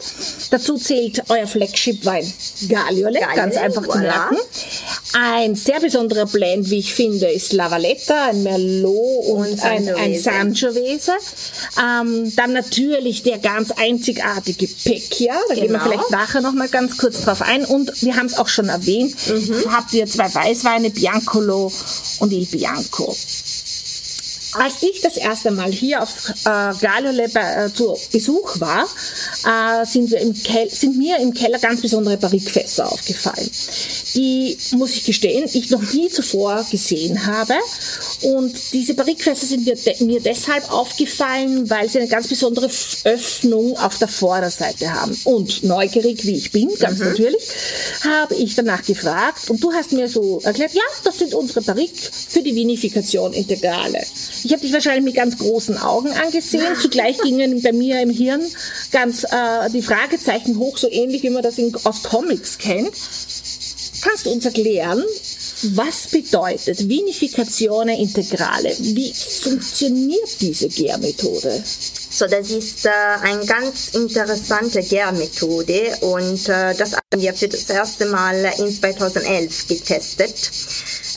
Dazu 0.50 0.76
zählt 0.76 1.22
euer 1.28 1.46
Flagship-Wein 1.46 2.32
Galiole, 2.68 3.20
ganz 3.34 3.56
einfach 3.56 3.82
voilà. 3.82 3.92
zu 3.92 3.98
merken. 3.98 4.36
Ein 5.12 5.56
sehr 5.56 5.80
besonderer 5.80 6.26
Blend, 6.26 6.70
wie 6.70 6.78
ich 6.78 6.94
finde, 6.94 7.26
ist 7.26 7.52
La 7.52 7.70
Valletta, 7.70 8.26
ein 8.26 8.44
Merlot 8.44 9.26
und, 9.26 9.50
und 9.50 9.62
ein, 9.62 9.88
ein 9.96 10.18
Sangiovese. 10.18 11.12
Ähm, 11.78 12.32
dann 12.36 12.52
natürlich 12.52 13.24
der 13.24 13.38
ganz 13.38 13.72
einzigartige 13.72 14.68
Pecchia, 14.68 15.34
da 15.48 15.54
genau. 15.54 15.60
gehen 15.60 15.72
wir 15.72 15.78
genau. 15.78 15.90
vielleicht 15.90 16.10
nachher 16.10 16.40
noch 16.40 16.52
mal 16.60 16.68
ganz 16.68 16.98
kurz 16.98 17.22
drauf 17.22 17.42
ein. 17.42 17.64
Und 17.64 18.02
wir 18.02 18.16
haben 18.16 18.26
es 18.26 18.38
auch 18.38 18.48
schon 18.48 18.68
erwähnt, 18.68 19.16
mhm. 19.28 19.72
habt 19.72 19.92
ihr 19.94 20.06
zwei 20.06 20.32
Weißweine, 20.32 20.90
Biancolo 20.90 21.72
und 22.20 22.32
Il 22.32 22.46
Bianco. 22.46 23.16
Als 24.52 24.82
ich 24.82 25.00
das 25.00 25.16
erste 25.16 25.50
Mal 25.50 25.70
hier 25.70 26.02
auf 26.02 26.10
äh, 26.44 26.74
Galiole 26.80 27.28
bei, 27.28 27.66
äh, 27.66 27.72
zu 27.72 27.96
Besuch 28.10 28.58
war, 28.58 28.84
äh, 29.44 29.86
sind, 29.86 30.10
wir 30.10 30.20
im 30.20 30.34
sind 30.34 30.98
mir 30.98 31.18
im 31.18 31.32
Keller 31.32 31.58
ganz 31.58 31.80
besondere 31.80 32.16
Barrikfässer 32.16 32.90
aufgefallen, 32.90 33.48
die, 34.14 34.58
muss 34.72 34.94
ich 34.94 35.04
gestehen, 35.04 35.48
ich 35.52 35.70
noch 35.70 35.82
nie 35.92 36.08
zuvor 36.08 36.66
gesehen 36.70 37.26
habe. 37.26 37.54
Und 38.22 38.56
diese 38.72 38.94
Barrikfässer 38.94 39.46
sind 39.46 39.66
mir, 39.66 39.76
de 39.76 40.02
mir 40.02 40.20
deshalb 40.20 40.70
aufgefallen, 40.72 41.70
weil 41.70 41.88
sie 41.88 41.98
eine 41.98 42.08
ganz 42.08 42.26
besondere 42.26 42.68
Öffnung 43.04 43.76
auf 43.78 43.98
der 43.98 44.08
Vorderseite 44.08 44.92
haben. 44.92 45.16
Und 45.24 45.62
neugierig 45.62 46.26
wie 46.26 46.36
ich 46.36 46.50
bin, 46.50 46.68
ganz 46.78 46.98
mhm. 46.98 47.06
natürlich, 47.06 47.42
habe 48.04 48.34
ich 48.34 48.54
danach 48.56 48.84
gefragt 48.84 49.48
und 49.48 49.62
du 49.62 49.72
hast 49.72 49.92
mir 49.92 50.08
so 50.08 50.40
erklärt, 50.40 50.74
ja, 50.74 50.82
das 51.04 51.18
sind 51.18 51.34
unsere 51.34 51.62
Barrik 51.62 51.92
für 52.28 52.42
die 52.42 52.54
Vinifikation 52.54 53.32
Integrale. 53.32 54.00
Ich 54.44 54.52
habe 54.52 54.62
dich 54.62 54.72
wahrscheinlich 54.72 55.04
mit 55.04 55.14
ganz 55.14 55.38
großen 55.38 55.78
Augen 55.78 56.12
angesehen. 56.12 56.76
Zugleich 56.80 57.18
gingen 57.22 57.62
bei 57.62 57.72
mir 57.72 58.00
im 58.00 58.10
Hirn 58.10 58.42
ganz 58.92 59.24
äh, 59.24 59.70
die 59.72 59.82
Fragezeichen 59.82 60.58
hoch, 60.58 60.78
so 60.78 60.90
ähnlich 60.90 61.22
wie 61.22 61.30
man 61.30 61.42
das 61.42 61.58
in, 61.58 61.74
aus 61.84 62.02
Comics 62.02 62.58
kennt. 62.58 62.92
Kannst 64.02 64.24
du 64.24 64.30
uns 64.30 64.44
erklären, 64.46 65.04
was 65.74 66.08
bedeutet 66.08 66.88
Vinificazione 66.88 68.00
Integrale? 68.00 68.74
Wie 68.78 69.12
funktioniert 69.12 70.40
diese 70.40 70.68
Gärmethode? 70.68 71.62
So, 72.12 72.26
das 72.26 72.50
ist 72.50 72.86
äh, 72.86 72.90
eine 73.22 73.44
ganz 73.44 73.90
interessante 73.90 74.82
Gärmethode 74.82 75.96
und 76.00 76.48
äh, 76.48 76.74
das 76.74 76.94
haben 76.94 77.20
wir 77.20 77.34
für 77.34 77.48
das 77.48 77.68
erste 77.68 78.06
Mal 78.06 78.52
in 78.58 78.74
2011 78.74 79.68
getestet. 79.68 80.34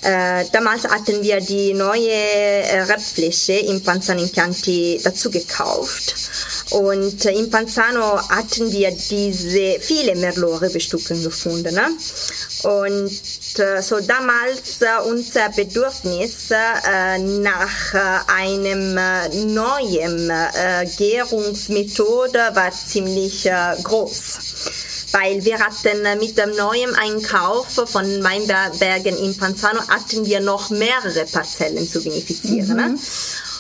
Äh, 0.04 0.46
damals 0.52 0.84
hatten 0.84 1.24
wir 1.24 1.40
die 1.40 1.74
neue 1.74 2.10
äh, 2.10 2.82
Rebfläche 2.82 3.54
im 3.54 3.82
Panzano 3.82 4.22
Impianti 4.22 5.00
dazu 5.02 5.32
gekauft. 5.32 6.16
Und 6.72 7.26
äh, 7.26 7.32
in 7.32 7.50
Panzano 7.50 8.20
hatten 8.28 8.70
wir 8.70 8.92
diese 8.92 9.80
viele 9.80 10.16
Merlot-Rebestückchen 10.16 11.24
gefunden. 11.24 11.74
Ne? 11.74 11.88
Und 12.64 13.60
äh, 13.60 13.82
so 13.82 14.02
damals 14.02 14.80
unser 15.06 15.50
Bedürfnis 15.50 16.50
nach 16.50 17.94
einem 18.28 18.96
neuen 19.54 20.32
Gärungsmethode 20.98 22.40
war 22.54 22.72
ziemlich 22.72 23.50
groß 23.84 24.40
weil 25.14 25.46
wir 25.46 25.60
hatten 25.60 26.06
äh, 26.06 26.16
mit 26.16 26.38
dem 26.38 26.56
neuen 26.56 26.96
Einkauf 26.96 27.68
von 27.86 28.06
Weinbergen 28.24 29.16
in 29.16 29.38
Panzano 29.38 29.80
hatten 29.88 30.26
wir 30.26 30.42
noch 30.42 30.72
mehrere 30.72 31.26
Parzellen 31.32 31.88
zu 31.88 32.04
vinifizieren. 32.04 32.76
Ne? 32.76 32.90
Mhm. 32.90 33.00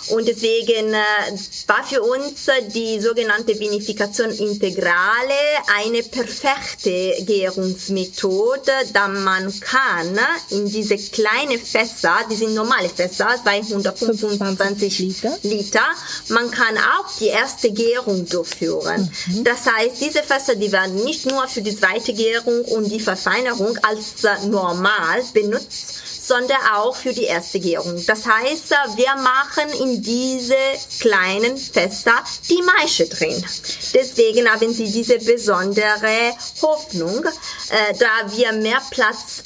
Und 0.10 0.28
deswegen 0.28 0.94
äh, 0.94 1.68
war 1.68 1.84
für 1.84 2.02
uns 2.02 2.48
die 2.74 3.00
sogenannte 3.00 3.58
Vinifikation 3.60 4.32
Integrale 4.32 5.34
eine 5.78 6.04
perfekte 6.04 7.16
Gärungsmethode, 7.22 8.72
da 8.92 9.08
man 9.08 9.54
kann 9.60 10.18
in 10.50 10.70
diese 10.70 10.98
kleinen 10.98 11.60
Fässer, 11.60 12.16
die 12.30 12.36
sind 12.36 12.54
normale 12.54 12.90
Fässer, 12.90 13.28
225 13.42 15.00
Liter. 15.00 15.38
Liter, 15.44 15.86
man 16.30 16.52
kann 16.52 16.78
auch 16.78 17.18
die 17.20 17.28
erste 17.28 17.72
Gärung 17.72 18.28
durchführen. 18.28 19.10
Mhm. 19.28 19.44
Das 19.44 19.66
heißt, 19.66 20.02
diese 20.02 20.24
Fässer, 20.24 20.56
die 20.56 20.72
werden 20.72 21.04
nicht 21.04 21.26
nur 21.26 21.48
für 21.48 21.62
die 21.62 21.76
zweite 21.76 22.14
Gärung 22.14 22.64
und 22.66 22.92
die 22.92 23.00
Verfeinerung 23.00 23.78
als 23.84 24.24
normal 24.46 25.24
benutzt, 25.34 25.96
sondern 26.26 26.58
auch 26.74 26.96
für 26.96 27.14
die 27.14 27.24
erste 27.24 27.60
Gärung. 27.60 28.02
Das 28.06 28.26
heißt, 28.26 28.70
wir 28.96 29.16
machen 29.22 29.70
in 29.82 30.02
diese 30.02 30.56
kleinen 31.00 31.58
Fässer 31.58 32.24
die 32.50 32.62
Maische 32.62 33.08
drin. 33.08 33.44
Deswegen 33.94 34.50
haben 34.50 34.74
sie 34.74 34.92
diese 34.92 35.20
besondere 35.20 36.34
Hoffnung, 36.62 37.26
äh, 37.26 37.94
da 38.00 38.36
wir 38.36 38.54
mehr 38.54 38.82
Platz 38.90 39.44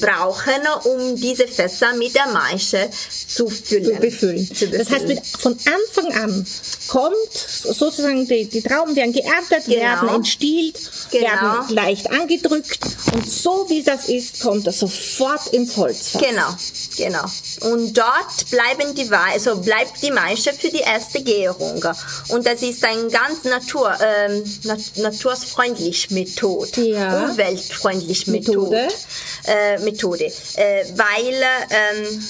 brauchen, 0.00 0.60
um 0.84 1.16
diese 1.16 1.48
Fässer 1.48 1.94
mit 1.94 2.14
der 2.14 2.26
Maische 2.28 2.90
zu 3.26 3.48
füllen. 3.48 3.84
Zu 3.84 4.00
befüllen. 4.00 4.46
Zu 4.46 4.66
befüllen. 4.66 4.78
Das 4.78 4.90
heißt, 4.90 5.36
von 5.38 5.52
Anfang 5.52 6.12
an 6.22 6.46
kommt 6.88 7.32
sozusagen 7.32 8.26
die, 8.26 8.46
die 8.46 8.62
Trauben 8.62 8.94
werden 8.94 9.12
geerntet, 9.12 9.64
genau. 9.64 9.80
werden 9.80 10.08
entstielt, 10.16 10.78
genau. 11.10 11.26
werden 11.26 11.74
leicht 11.74 12.10
angedrückt 12.10 12.78
und 13.14 13.30
so 13.30 13.66
wie 13.68 13.82
das 13.82 14.08
ist, 14.08 14.40
kommt 14.40 14.66
das 14.66 14.80
sofort 14.80 15.46
ins 15.62 15.76
Holz. 15.76 16.12
Genau, 16.12 16.48
genau. 16.96 17.24
Und 17.72 17.96
dort 17.96 18.50
bleiben 18.50 18.94
die 18.94 19.10
also 19.10 19.60
bleibt 19.60 20.02
die 20.02 20.10
Maische 20.10 20.52
für 20.52 20.68
die 20.68 20.80
erste 20.80 21.22
Gärung. 21.22 21.82
Und 22.28 22.46
das 22.46 22.62
ist 22.62 22.84
ein 22.84 23.08
ganz 23.10 23.44
natur, 23.44 23.94
ähm, 24.00 24.44
nat 24.64 24.80
naturfreundlich 24.96 26.10
Methode, 26.10 26.80
ja. 26.80 27.24
umweltfreundlich 27.24 28.26
Methode, 28.26 28.70
Methode, 28.70 28.94
äh, 29.46 29.78
Methode 29.78 30.24
äh, 30.24 30.84
weil 30.96 31.42
ähm, 31.70 32.24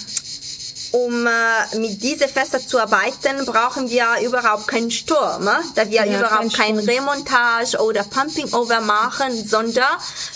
um 0.92 1.26
äh, 1.26 1.78
mit 1.78 2.02
diesen 2.02 2.28
Fässer 2.28 2.60
zu 2.66 2.78
arbeiten, 2.78 3.44
brauchen 3.46 3.88
wir 3.90 4.06
überhaupt 4.24 4.68
keinen 4.68 4.90
Sturm, 4.90 5.46
äh, 5.48 5.50
da 5.74 5.88
wir 5.90 6.04
Ja, 6.04 6.18
überhaupt 6.18 6.52
kein 6.54 6.76
kein 6.76 6.78
Remontage 6.78 7.76
oder 7.78 8.04
Pumping 8.04 8.52
Over 8.52 8.80
machen, 8.80 9.46
sondern 9.48 9.84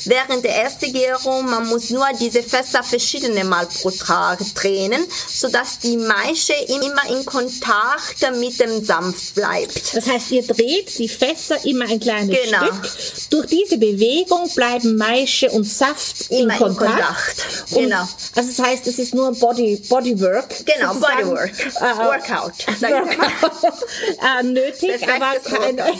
während 0.05 0.45
der 0.45 0.57
ersten 0.57 0.93
Gärung, 0.93 1.49
man 1.49 1.67
muss 1.69 1.91
nur 1.91 2.07
diese 2.19 2.43
Fässer 2.43 2.83
verschiedene 2.83 3.45
Mal 3.45 3.67
pro 3.67 3.91
Tag 3.91 4.39
drehen, 4.55 5.05
sodass 5.29 5.79
die 5.79 5.97
Maische 5.97 6.55
immer 6.69 7.09
in 7.11 7.25
Kontakt 7.25 8.25
mit 8.39 8.59
dem 8.61 8.85
Saft 8.85 9.35
bleibt. 9.35 9.95
Das 9.95 10.07
heißt, 10.09 10.31
ihr 10.33 10.47
dreht 10.47 10.99
die 10.99 11.09
Fässer 11.09 11.65
immer 11.65 11.87
ein 11.89 12.01
kleines 12.01 12.37
Genau. 12.45 12.65
Stück. 12.67 13.31
Durch 13.31 13.47
diese 13.47 13.79
Bewegung 13.79 14.49
bleiben 14.55 14.97
Maische 14.97 15.51
und 15.51 15.65
Saft 15.65 16.31
Immer 16.31 16.41
in 16.41 16.51
in 16.51 16.57
Kontakt. 16.59 16.87
Kontakt. 16.97 17.47
Und, 17.73 17.83
Genau. 17.85 18.09
Also 18.35 18.51
das 18.57 18.59
heißt, 18.59 18.87
es 18.87 18.99
ist 18.99 19.15
nur 19.15 19.33
Body, 19.33 19.77
Bodywork. 19.89 20.46
Genau. 20.65 20.95
Bodywork. 20.95 21.51
Äh, 21.59 21.81
Workout. 21.81 22.53
Workout 22.81 23.73
äh, 24.41 24.43
nötig, 24.43 25.03
aber 25.09 25.39
keine, 25.41 25.83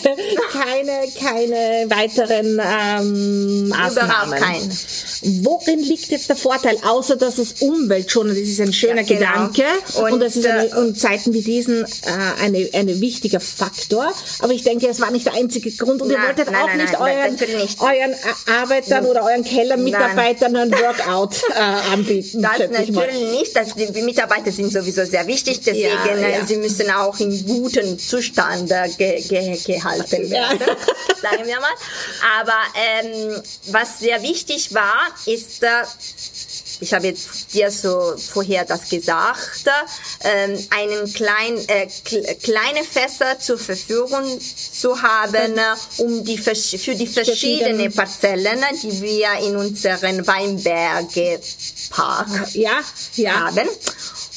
keine, 0.53 1.09
keine 1.19 1.91
weiteren 1.91 2.61
ähm, 2.63 3.69
Maßnahmen. 3.69 4.39
Überhaupt 4.39 4.41
kein. 4.41 4.71
Worin 5.45 5.81
liegt 5.81 6.09
jetzt 6.09 6.29
der 6.29 6.37
Vorteil, 6.37 6.79
außer 6.85 7.17
dass 7.17 7.39
es 7.39 7.55
umweltschonend 7.61 8.37
ist, 8.37 8.49
ist 8.51 8.61
ein 8.61 8.73
schöner 8.73 9.03
Ja, 9.03 9.17
genau. 9.17 9.49
Gedanke 9.49 9.65
und, 9.97 10.13
Und, 10.13 10.21
das 10.21 10.37
ist 10.37 10.47
eine, 10.47 10.69
äh, 10.69 10.75
und 10.75 10.99
Zeiten 10.99 11.33
wie 11.33 11.43
diesen 11.43 11.85
äh, 11.85 11.87
eine, 12.43 12.69
eine 12.73 13.01
wichtiger 13.01 13.41
Faktor. 13.41 14.13
Aber 14.41 14.53
ich 14.53 14.63
denke, 14.63 14.89
es 14.89 15.01
war 15.01 15.11
nicht 15.11 15.27
der 15.27 15.35
einzige 15.35 15.71
Grund 15.73 16.03
und 16.03 16.11
ihr 16.11 16.19
Nein, 16.19 16.29
wolltet 16.29 16.51
nein, 16.51 16.63
auch 16.63 16.67
nein, 16.69 16.79
nicht 16.79 17.01
euren, 17.01 17.33
natürlich 17.33 17.63
nicht. 17.63 17.81
euren 17.81 18.13
äh, 18.13 18.51
Arbeitern 18.53 19.07
oder 19.07 19.25
euren 19.25 19.45
Kellermitarbeitern 19.45 20.57
ein 20.57 20.73
Workout 20.73 21.43
äh, 21.51 21.93
anbieten. 21.93 22.43
Das 22.43 22.57
schätze 22.57 22.83
ich 22.83 22.93
mal. 22.93 23.07
natürlich 23.07 23.31
nicht. 23.31 23.57
Das, 23.57 23.75
die 23.75 24.03
Mitarbeiter 24.03 24.36
sind 24.45 24.73
sowieso 24.73 25.05
sehr 25.05 25.27
wichtig, 25.27 25.61
deswegen 25.65 25.89
Ja, 25.89 26.07
äh, 26.17 26.39
ja. 26.41 26.47
sie 26.47 26.57
müssen 26.57 26.91
auch 26.91 27.19
in 27.21 27.45
gutem 27.47 27.99
Zustand 27.99 28.71
äh, 28.71 28.89
ge, 28.97 29.21
ge, 29.23 29.57
gehalten 29.57 30.25
Ja. 30.29 30.51
werden, 30.51 30.61
sagen 31.23 31.47
wir 31.47 31.61
mal. 31.61 31.75
Aber 32.41 32.59
ähm, 32.75 33.43
was 33.69 33.99
sehr 34.01 34.23
wichtig 34.23 34.73
war, 34.75 35.01
ist, 35.27 35.63
äh, 35.63 35.69
ich 36.79 36.93
habe 36.93 37.07
jetzt 37.07 37.55
dir 37.55 37.71
so 37.71 38.15
vorher 38.33 38.67
das 38.67 38.91
gesagt, 38.91 39.65
ähm, 40.25 40.59
einen 40.71 41.11
kleinen, 41.13 41.59
äh, 41.69 41.89
kle- 42.05 42.35
kleine 42.43 42.85
Fässer 42.85 43.39
zur 43.41 43.59
Verfügung 43.59 44.39
zu 44.73 45.01
haben, 45.01 45.57
äh, 45.57 46.03
um 46.03 46.23
die 46.23 46.37
für 46.37 46.95
die 46.95 47.07
verschiedenen 47.07 47.91
Parzellen, 47.95 48.61
die 48.83 49.01
wir 49.01 49.29
in 49.49 49.57
unseren 49.57 50.27
Weinberge 50.27 51.41
Park 51.91 52.29
Ja, 52.53 52.81
ja. 53.15 53.33
haben. 53.47 53.69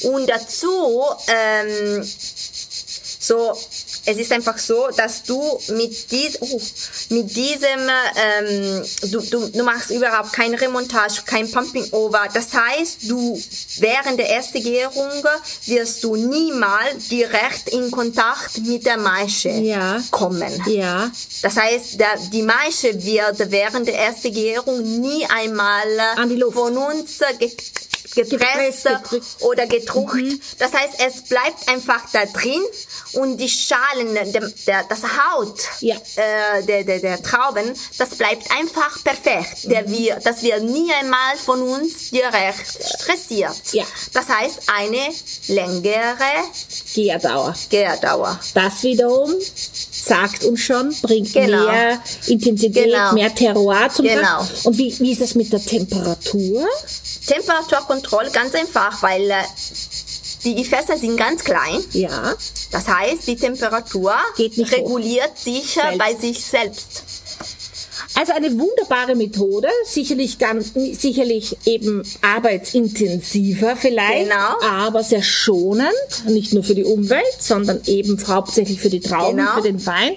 Und 0.02 0.28
dazu, 0.28 1.04
ähm, 1.28 2.04
so, 3.22 3.52
es 4.06 4.16
ist 4.16 4.32
einfach 4.32 4.56
so, 4.58 4.88
dass 4.96 5.22
du 5.22 5.40
mit, 5.68 6.10
dies, 6.10 6.38
uh, 6.40 6.60
mit 7.10 7.36
diesem, 7.36 7.88
ähm, 8.16 8.82
du, 9.10 9.20
du, 9.20 9.48
du 9.48 9.62
machst 9.62 9.90
überhaupt 9.90 10.32
kein 10.32 10.54
Remontage, 10.54 11.20
kein 11.26 11.50
Pumping 11.50 11.86
Over. 11.92 12.28
Das 12.32 12.48
heißt, 12.54 12.98
du 13.10 13.38
während 13.78 14.18
der 14.18 14.30
ersten 14.30 14.62
Gärung 14.62 15.10
wirst 15.66 16.02
du 16.02 16.16
niemals 16.16 17.08
direkt 17.08 17.68
in 17.68 17.90
Kontakt 17.90 18.58
mit 18.66 18.86
der 18.86 18.96
Maische 18.96 19.50
Ja. 19.50 20.02
kommen. 20.10 20.50
Ja. 20.66 21.10
Das 21.42 21.56
heißt, 21.56 22.00
der, 22.00 22.16
die 22.32 22.42
Maische 22.42 23.04
wird 23.04 23.50
während 23.50 23.86
der 23.86 23.98
ersten 23.98 24.32
Gärung 24.32 24.80
nie 25.00 25.26
einmal 25.26 25.86
An 26.16 26.30
die 26.30 26.36
Luft. 26.36 26.56
von 26.56 26.76
uns 26.76 27.18
gepresst 28.14 28.88
oder 29.40 29.66
gedruckt. 29.66 30.16
Das 30.58 30.72
heißt, 30.72 30.94
es 31.06 31.22
bleibt 31.22 31.68
einfach 31.68 32.00
da 32.12 32.24
drin 32.26 32.60
und 33.12 33.36
die 33.38 33.48
Schalen, 33.48 34.14
der, 34.14 34.50
der, 34.66 34.84
das 34.88 35.00
Haut 35.02 35.60
Ja. 35.80 35.96
äh, 36.16 36.62
der, 36.64 36.84
der, 36.84 36.98
der 37.00 37.22
Trauben, 37.22 37.72
das 37.98 38.10
bleibt 38.10 38.50
einfach 38.58 39.02
perfekt. 39.04 39.70
Der 39.70 39.88
wir, 39.88 40.16
das 40.22 40.42
wird 40.42 40.62
nie 40.62 40.90
einmal 41.00 41.36
von 41.44 41.62
uns 41.62 42.10
direkt 42.10 42.66
stressiert. 42.98 43.54
Ja. 43.72 43.84
Das 44.12 44.28
heißt, 44.28 44.62
eine 44.74 45.08
längere 45.48 46.44
Gärdauer. 46.94 47.54
Gärdauer. 47.68 48.38
Das 48.54 48.82
wiederum 48.82 49.34
sagt 49.92 50.44
uns 50.44 50.60
schon, 50.60 50.94
bringt 51.02 51.32
Genau. 51.32 51.66
mehr 51.70 52.02
Intensität, 52.26 52.84
Genau. 52.86 53.12
mehr 53.12 53.34
Terroir 53.34 53.90
zum 53.94 54.06
Genau. 54.06 54.22
Tag. 54.22 54.46
Und 54.64 54.78
wie, 54.78 54.98
wie 54.98 55.12
ist 55.12 55.20
das 55.20 55.34
mit 55.34 55.52
der 55.52 55.64
Temperatur? 55.64 56.66
Temperaturkontrolle 57.30 58.30
ganz 58.30 58.54
einfach, 58.54 59.02
weil 59.02 59.30
äh, 59.30 59.42
die, 60.44 60.64
Fässer 60.64 60.96
sind 60.96 61.16
ganz 61.16 61.44
klein. 61.44 61.84
Ja. 61.92 62.34
Das 62.72 62.88
heißt, 62.88 63.26
die 63.26 63.36
Temperatur 63.36 64.14
nicht 64.36 64.58
hoch. 64.58 64.72
reguliert 64.72 65.38
sich 65.38 65.76
äh, 65.76 65.80
Selbst. 65.80 65.98
bei 65.98 66.14
sich 66.14 66.44
selbst. 66.44 67.19
Also 68.20 68.34
eine 68.34 68.50
wunderbare 68.58 69.14
Methode, 69.14 69.68
sicherlich 69.86 70.38
ganz, 70.38 70.72
sicherlich 70.74 71.56
eben 71.64 72.02
arbeitsintensiver 72.20 73.76
vielleicht, 73.76 74.24
Genau. 74.24 74.60
aber 74.62 75.02
sehr 75.02 75.22
schonend, 75.22 75.88
nicht 76.26 76.52
nur 76.52 76.62
für 76.62 76.74
die 76.74 76.84
Umwelt, 76.84 77.22
sondern 77.38 77.80
eben 77.86 78.18
hauptsächlich 78.28 78.78
für 78.78 78.90
die 78.90 79.00
Trauben, 79.00 79.38
Genau. 79.38 79.54
für 79.54 79.62
den 79.62 79.86
Wein. 79.86 80.12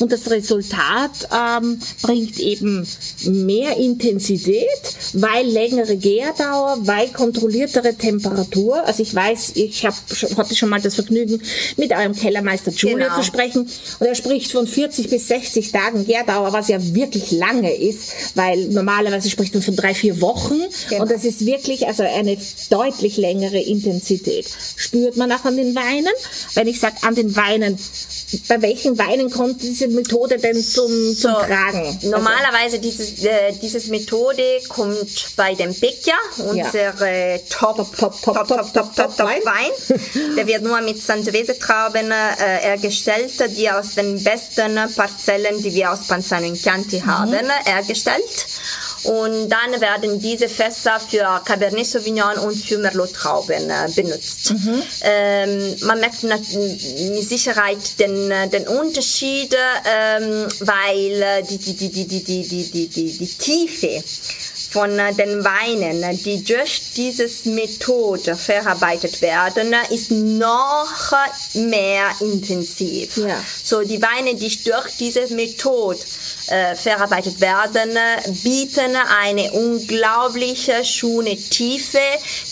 Und 0.00 0.10
das 0.10 0.28
Resultat 0.30 1.12
ähm, 1.32 1.78
bringt 2.02 2.40
eben 2.40 2.84
mehr 3.24 3.76
Intensität, 3.76 4.66
weil 5.12 5.46
längere 5.46 5.96
Gärdauer, 5.96 6.78
weil 6.80 7.06
kontrolliertere 7.10 7.94
Temperatur. 7.94 8.84
Also 8.84 9.04
ich 9.04 9.14
weiß, 9.14 9.52
ich 9.54 9.86
hab, 9.86 9.94
hatte 10.36 10.56
schon 10.56 10.70
mal 10.70 10.80
das 10.80 10.96
Vergnügen, 10.96 11.40
mit 11.76 11.92
eurem 11.92 12.16
Kellermeister 12.16 12.72
Julio 12.72 12.96
Genau. 12.98 13.16
zu 13.16 13.22
sprechen 13.22 13.68
und 14.00 14.06
er 14.06 14.16
spricht 14.16 14.50
von 14.50 14.66
40 14.66 15.08
bis 15.08 15.28
60 15.28 15.70
Tagen 15.70 16.04
Gärdauer, 16.04 16.52
was 16.52 16.66
ja 16.66 16.78
wirklich 16.94 17.30
lange 17.44 17.74
ist, 17.74 18.12
weil 18.34 18.66
normalerweise 18.68 19.28
spricht 19.30 19.54
man 19.54 19.62
von 19.62 19.76
drei, 19.76 19.94
vier 19.94 20.20
Wochen 20.20 20.60
Genau. 20.88 21.02
und 21.02 21.10
das 21.10 21.24
ist 21.24 21.44
wirklich 21.46 21.86
also 21.86 22.02
eine 22.02 22.36
deutlich 22.70 23.16
längere 23.16 23.58
Intensität. 23.60 24.46
Spürt 24.76 25.16
man 25.16 25.30
auch 25.32 25.44
an 25.44 25.56
den 25.56 25.74
Weinen? 25.74 26.12
Wenn 26.54 26.66
ich 26.68 26.80
sage 26.80 26.96
an 27.02 27.14
den 27.14 27.34
Weinen, 27.36 27.78
bei 28.48 28.62
welchen 28.62 28.98
Weinen 28.98 29.30
kommt 29.30 29.62
diese 29.62 29.88
Methode 29.88 30.38
denn 30.38 30.56
zum, 30.62 30.90
zum 31.14 31.14
So, 31.14 31.28
Tragen? 31.28 31.98
Normalerweise 32.02 32.78
dieses, 32.78 33.22
äh, 33.24 33.52
dieses 33.62 33.88
Methode 33.88 34.42
kommt 34.68 35.36
bei 35.36 35.54
dem 35.54 35.74
Pecchia, 35.74 36.14
unsere 36.38 37.40
Top, 37.50 37.76
Top, 37.76 37.96
top, 38.22 38.22
top, 38.22 38.48
top, 38.48 38.72
top, 38.72 39.16
top 39.16 39.18
Wein. 39.18 39.40
Wein. 39.44 39.70
Der 40.36 40.46
wird 40.46 40.62
nur 40.62 40.80
mit 40.80 41.00
Sangiovese-Trauben 41.02 42.10
äh, 42.10 42.14
hergestellt, 42.60 43.32
die 43.56 43.68
aus 43.70 43.94
den 43.94 44.22
besten 44.22 44.78
Parzellen, 44.96 45.62
die 45.62 45.74
wir 45.74 45.92
aus 45.92 46.06
Panzano 46.06 46.46
in 46.46 46.54
Chianti 46.54 46.98
Mhm. 47.00 47.06
Haben, 47.36 47.50
hergestellt. 47.64 48.46
Und 49.04 49.50
dann 49.50 49.80
werden 49.80 50.18
diese 50.18 50.48
Fässer 50.48 50.98
für 50.98 51.42
Cabernet 51.44 51.86
Sauvignon 51.86 52.38
und 52.38 52.56
für 52.56 52.78
Merlot-Trauben 52.78 53.68
äh, 53.68 53.90
benutzt. 53.94 54.52
Mhm. 54.52 54.82
Ähm, 55.02 55.76
man 55.82 56.00
merkt 56.00 56.22
mit 56.22 56.42
Sicherheit 57.22 58.00
den, 58.00 58.30
äh, 58.30 58.48
den 58.48 58.66
Unterschied, 58.66 59.54
ähm, 59.84 60.48
weil 60.60 61.22
äh, 61.22 61.42
die, 61.42 61.58
die, 61.58 61.74
die, 61.74 61.90
die, 61.90 62.06
die, 62.06 62.22
die, 62.24 62.88
die, 62.88 63.18
die 63.18 63.26
Tiefe 63.26 64.02
von 64.74 64.98
äh, 64.98 65.14
den 65.14 65.44
Weinen, 65.44 66.02
äh, 66.02 66.16
die 66.16 66.42
durch 66.42 66.92
dieses 66.96 67.44
Methode 67.44 68.34
verarbeitet 68.34 69.22
werden, 69.22 69.72
äh, 69.72 69.94
ist 69.94 70.10
noch 70.10 71.12
mehr 71.54 72.10
intensiv. 72.20 73.16
Ja. 73.18 73.40
So 73.62 73.82
die 73.82 74.02
Weine, 74.02 74.34
die 74.34 74.64
durch 74.64 74.88
diese 74.98 75.32
Methode 75.32 76.00
äh, 76.48 76.74
verarbeitet 76.74 77.40
werden, 77.40 77.96
bieten 78.42 78.96
eine 78.96 79.52
unglaubliche 79.52 80.84
schöne 80.84 81.36
Tiefe, 81.36 81.98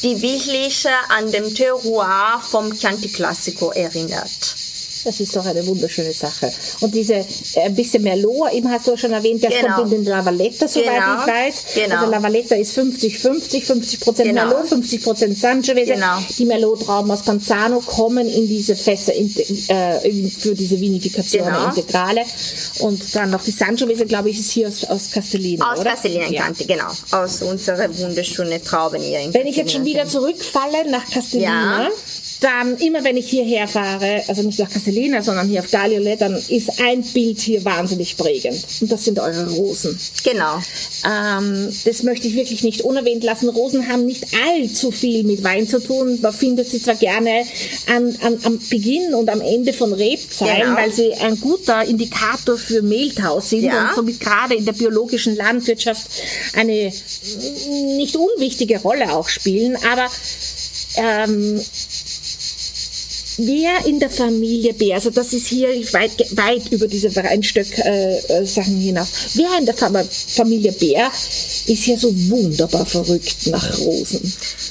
die 0.05 0.23
wirklich 0.23 0.87
an 1.09 1.31
dem 1.33 1.53
Terroir 1.53 2.41
vom 2.49 2.73
Chianti 2.73 3.09
Classico 3.09 3.73
erinnert. 3.73 4.55
Das 5.05 5.19
ist 5.21 5.35
doch 5.35 5.45
eine 5.45 5.67
wunderschöne 5.67 6.13
Sache. 6.13 6.53
Und 6.81 6.95
diese 6.95 7.15
äh, 7.15 7.25
ein 7.65 7.75
bisschen 7.75 8.03
Merlot, 8.03 8.53
eben 8.53 8.71
hast 8.71 8.87
du 8.87 8.97
schon 8.97 9.13
erwähnt, 9.13 9.43
das 9.43 9.53
Genau. 9.53 9.75
kommt 9.77 9.93
in 9.93 10.05
den 10.05 10.11
Lavaletta, 10.11 10.69
soweit 10.69 10.85
Genau. 10.87 11.21
ich 11.21 11.27
weiß. 11.27 11.55
Genau. 11.75 11.97
Also 11.97 12.11
Lavaletta 12.11 12.55
ist 12.57 12.79
50-50, 12.79 13.65
50 13.65 14.01
Prozent 14.01 14.29
Genau. 14.29 14.47
Merlot, 14.47 14.69
50 14.69 15.03
Prozent 15.03 15.39
Sangiovese. 15.39 15.95
Genau. 15.95 16.19
Die 16.39 16.45
Merlot-Trauben 16.45 17.11
aus 17.11 17.23
Panzano 17.23 17.81
kommen 17.81 18.29
in 18.29 18.47
diese 18.49 18.77
Fässer 18.77 19.13
in, 19.13 19.35
äh, 19.69 20.09
in- 20.09 20.31
für 20.31 20.55
diese 20.55 20.81
Vinifikation 20.81 21.45
Genau. 21.45 21.69
Integrale. 21.69 22.23
Und 22.81 23.15
dann 23.15 23.31
noch 23.31 23.43
die 23.43 23.51
Sangiovese, 23.51 24.07
glaube 24.07 24.31
ich, 24.31 24.39
ist 24.41 24.51
hier 24.53 24.69
aus, 24.69 24.85
aus 24.85 25.11
Castellino, 25.11 25.65
Aus 25.65 25.81
oder? 25.81 25.91
Castellina 25.91 26.29
Ja. 26.31 26.49
Genau. 26.67 26.91
Aus 27.11 27.43
unserer 27.43 27.89
wunderschönen 27.99 28.63
Trauben 28.65 29.01
hier 29.03 29.21
Wenn 29.33 29.47
ich 29.47 29.57
jetzt 29.57 29.73
schon 29.73 29.85
wieder 29.85 30.07
zurückfalle 30.07 30.91
nach 30.91 31.09
Castellina, 31.11 31.85
Ja. 31.85 31.89
Dann 32.43 32.77
immer 32.79 33.05
wenn 33.05 33.17
ich 33.17 33.29
hierher 33.31 33.69
fahre, 33.69 34.23
also 34.29 34.43
nicht 34.43 34.59
nach 34.59 34.71
Castellina, 34.71 35.23
sondern 35.23 35.49
hier 35.49 35.61
auf 35.61 35.71
Galliolet, 35.71 36.21
dann 36.21 36.35
ist 36.49 36.81
ein 36.81 37.03
Bild 37.03 37.41
hier 37.41 37.65
wahnsinnig 37.65 38.17
prägend. 38.17 38.65
Und 38.81 38.91
das 38.91 39.05
sind 39.05 39.19
eure 39.19 39.49
Rosen. 39.51 39.99
Genau. 40.25 40.61
Ähm, 41.07 41.69
das 41.85 42.03
möchte 42.03 42.29
ich 42.29 42.35
wirklich 42.35 42.63
nicht 42.65 42.83
unerwähnt 42.83 43.23
lassen. 43.25 43.49
Rosen 43.49 43.89
haben 43.89 44.07
nicht 44.07 44.27
allzu 44.47 44.91
viel 44.91 45.25
mit 45.25 45.45
Wein 45.45 45.69
zu 45.69 45.81
tun. 45.81 46.19
Man 46.21 46.33
findet 46.33 46.69
sie 46.69 46.83
zwar 46.83 46.97
gerne 46.97 47.45
an, 47.87 48.17
an, 48.23 48.39
am 48.45 48.59
Beginn 48.71 49.15
und 49.15 49.29
am 49.29 49.41
Ende 49.41 49.73
von 49.73 49.93
Rebzeilen, 49.93 50.63
Genau. 50.63 50.77
weil 50.77 50.93
sie 50.93 51.13
ein 51.15 51.41
guter 51.41 51.85
Indikator 51.85 52.57
für 52.59 52.83
Mehltau 52.83 53.41
sind 53.41 53.63
Ja. 53.65 53.89
und 53.89 53.95
somit 53.97 54.21
gerade 54.21 54.55
in 54.55 54.65
der 54.65 54.73
biologischen 54.73 55.37
Landwirtschaft 55.37 56.07
eine 56.55 56.91
mm, 56.93 57.97
nicht 57.97 58.17
unwichtige 58.17 58.81
Rolle 58.81 59.13
auch 59.13 59.29
spielen. 59.29 59.77
Aber 59.91 60.07
ähm, 60.97 61.61
Wer 63.39 63.87
in 63.87 63.99
der 63.99 64.11
Familie 64.11 64.75
Bär, 64.75 64.97
also 64.97 65.11
das 65.11 65.33
ist 65.33 65.47
hier 65.49 65.69
weit, 65.93 66.37
weit 66.37 66.71
über 66.71 66.87
diese 66.87 67.15
Weinstück-Sachen 67.15 68.43
äh, 68.43 68.47
Sachen 68.47 68.77
hinaus, 68.79 69.09
wer 69.35 69.59
in 69.59 69.67
der 69.67 69.75
Fam 69.75 69.97
Familie 70.09 70.73
Bär 70.73 71.11
ist 71.67 71.87
ja 71.87 71.97
so 71.97 72.13
wunderbar 72.31 72.85
verrückt 72.87 73.47
nach 73.47 73.79
Rosen. 73.79 74.21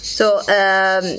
So, 0.03 0.25
ähm, 0.47 1.17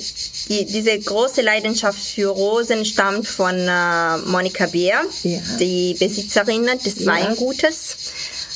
die, 0.49 0.65
diese 0.65 0.97
große 0.99 1.41
Leidenschaft 1.41 1.99
für 1.99 2.27
Rosen 2.27 2.85
stammt 2.85 3.27
von 3.27 3.55
äh, 3.55 4.17
Monika 4.29 4.67
Beer, 4.67 5.01
Ja. 5.23 5.39
die 5.59 5.95
Besitzerin 5.99 6.65
des 6.85 6.99
Ja. 6.99 7.07
Weingutes. 7.07 7.95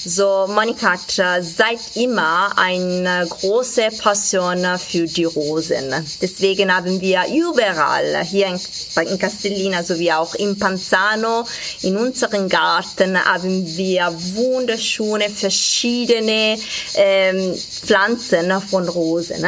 So, 0.09 0.45
Monika 0.47 0.93
hat 0.93 1.19
äh, 1.19 1.43
seit 1.43 1.79
immer 1.95 2.53
eine 2.57 3.27
große 3.29 3.89
Passion 4.01 4.65
für 4.79 5.05
die 5.05 5.25
Rosen. 5.25 5.93
Deswegen 6.21 6.73
haben 6.73 7.01
wir 7.01 7.23
überall 7.29 8.23
hier 8.23 8.47
in, 8.47 8.59
in 9.05 9.19
Castellina 9.19 9.83
sowie 9.83 10.13
auch 10.13 10.33
in 10.35 10.57
Panzano, 10.57 11.43
in 11.81 11.97
unserem 11.97 12.47
Garten, 12.47 13.17
haben 13.21 13.65
wir 13.75 14.13
wunderschöne 14.35 15.29
verschiedene 15.29 16.57
ähm, 16.95 17.53
Pflanzen 17.85 18.61
von 18.61 18.87
Rosen. 18.87 19.45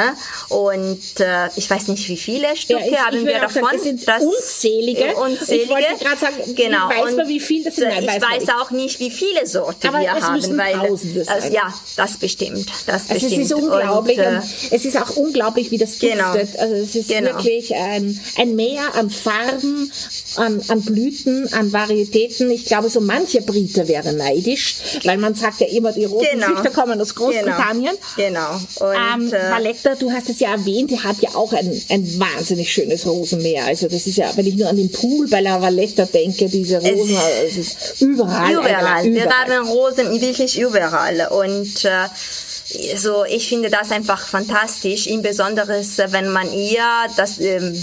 Und 0.49 1.19
äh, 1.21 1.47
ich 1.55 1.69
weiß 1.69 1.87
nicht, 1.87 2.09
wie 2.09 2.17
viele 2.17 2.53
Stücke 2.57 2.83
ich- 2.85 2.91
ich 2.91 2.97
haben 2.99 3.15
würde 3.17 3.27
wir 3.27 3.45
auch 3.45 3.49
sagen, 3.49 3.65
davon. 3.65 3.77
es 3.77 3.83
sind 3.83 4.07
unzählige. 4.21 5.05
Äh, 5.05 5.13
unzählige. 5.13 5.63
Ich 5.63 5.69
wollte 5.69 6.03
gerade 6.03 6.19
sagen, 6.19 6.55
genau. 6.55 6.89
weiß 6.89 7.15
man, 7.15 7.27
wie 7.29 7.39
viel 7.39 7.63
das 7.63 7.75
sind? 7.75 7.87
Nein, 7.87 8.03
ich 8.03 8.09
weiß 8.09 8.21
weiß 8.21 8.49
auch 8.61 8.71
nicht, 8.71 8.99
wie 8.99 9.09
viele 9.11 9.47
Sorten 9.47 9.87
Aber 9.87 9.99
wir 10.01 10.11
haben. 10.11 10.48
Tausende 10.57 11.23
sein. 11.23 11.35
Also, 11.35 11.53
ja, 11.53 11.73
das 11.95 12.17
bestimmt. 12.17 12.67
Das 12.85 13.03
Also 13.09 13.13
bestimmt. 13.25 13.33
es 13.33 13.51
ist 13.51 13.53
unglaublich. 13.53 14.17
Und, 14.17 14.23
äh, 14.25 14.39
es 14.71 14.85
ist 14.85 14.97
auch 15.01 15.15
unglaublich, 15.15 15.71
wie 15.71 15.77
das 15.77 15.99
Genau. 15.99 16.33
duftet. 16.33 16.57
Also 16.59 16.75
es 16.75 16.95
ist 16.95 17.09
Genau. 17.09 17.31
wirklich 17.35 17.73
ein, 17.75 18.19
ein 18.37 18.55
Meer 18.55 18.95
an 18.95 19.09
Farben, 19.09 19.91
an, 20.35 20.61
an 20.67 20.81
Blüten, 20.81 21.51
an 21.53 21.71
Varietäten. 21.71 22.49
Ich 22.51 22.65
glaube, 22.65 22.89
so 22.89 23.01
mancher 23.01 23.41
Brite 23.41 23.87
wäre 23.87 24.13
neidisch, 24.13 24.75
weil 25.03 25.17
man 25.17 25.35
sagt 25.35 25.61
ja 25.61 25.67
immer, 25.67 25.91
die 25.91 26.05
Rosenzüchter 26.05 26.63
Genau. 26.63 26.69
kommen 26.81 27.01
aus 27.01 27.15
Großbritannien. 27.15 27.95
Genau. 28.15 28.51
Und, 28.79 28.95
Ähm, 28.95 29.33
äh, 29.33 29.51
Valletta, 29.51 29.95
du 29.95 30.11
hast 30.11 30.29
es 30.29 30.39
ja 30.39 30.51
erwähnt, 30.51 30.91
die 30.91 30.99
hat 30.99 31.17
ja 31.21 31.29
auch 31.35 31.53
ein, 31.53 31.81
ein 31.89 32.19
wahnsinnig 32.19 32.71
schönes 32.71 33.05
Rosenmeer. 33.05 33.65
Also 33.65 33.87
das 33.87 34.07
ist 34.07 34.17
ja, 34.17 34.31
wenn 34.35 34.45
ich 34.47 34.55
nur 34.55 34.67
an 34.69 34.77
den 34.77 34.91
Pool 34.91 35.27
bei 35.27 35.41
La 35.41 35.61
Valletta 35.61 36.05
denke, 36.05 36.47
diese 36.49 36.77
Rosen, 36.79 37.17
es 37.47 37.57
ist 37.57 38.01
überall. 38.01 38.53
Überall. 38.53 39.03
Wir 39.05 39.23
überall. 39.23 39.57
haben 39.57 39.67
Rosen 39.67 40.11
wirklich 40.29 40.59
überall. 40.59 41.27
Und 41.31 41.85
äh, 41.85 42.07
so, 42.95 43.25
ich 43.25 43.49
finde 43.49 43.69
das 43.69 43.91
einfach 43.91 44.27
fantastisch, 44.27 45.07
insbesondere 45.07 45.81
wenn 46.11 46.29
man 46.29 46.51
ihr 46.53 46.83
das 47.17 47.39
ähm, 47.39 47.75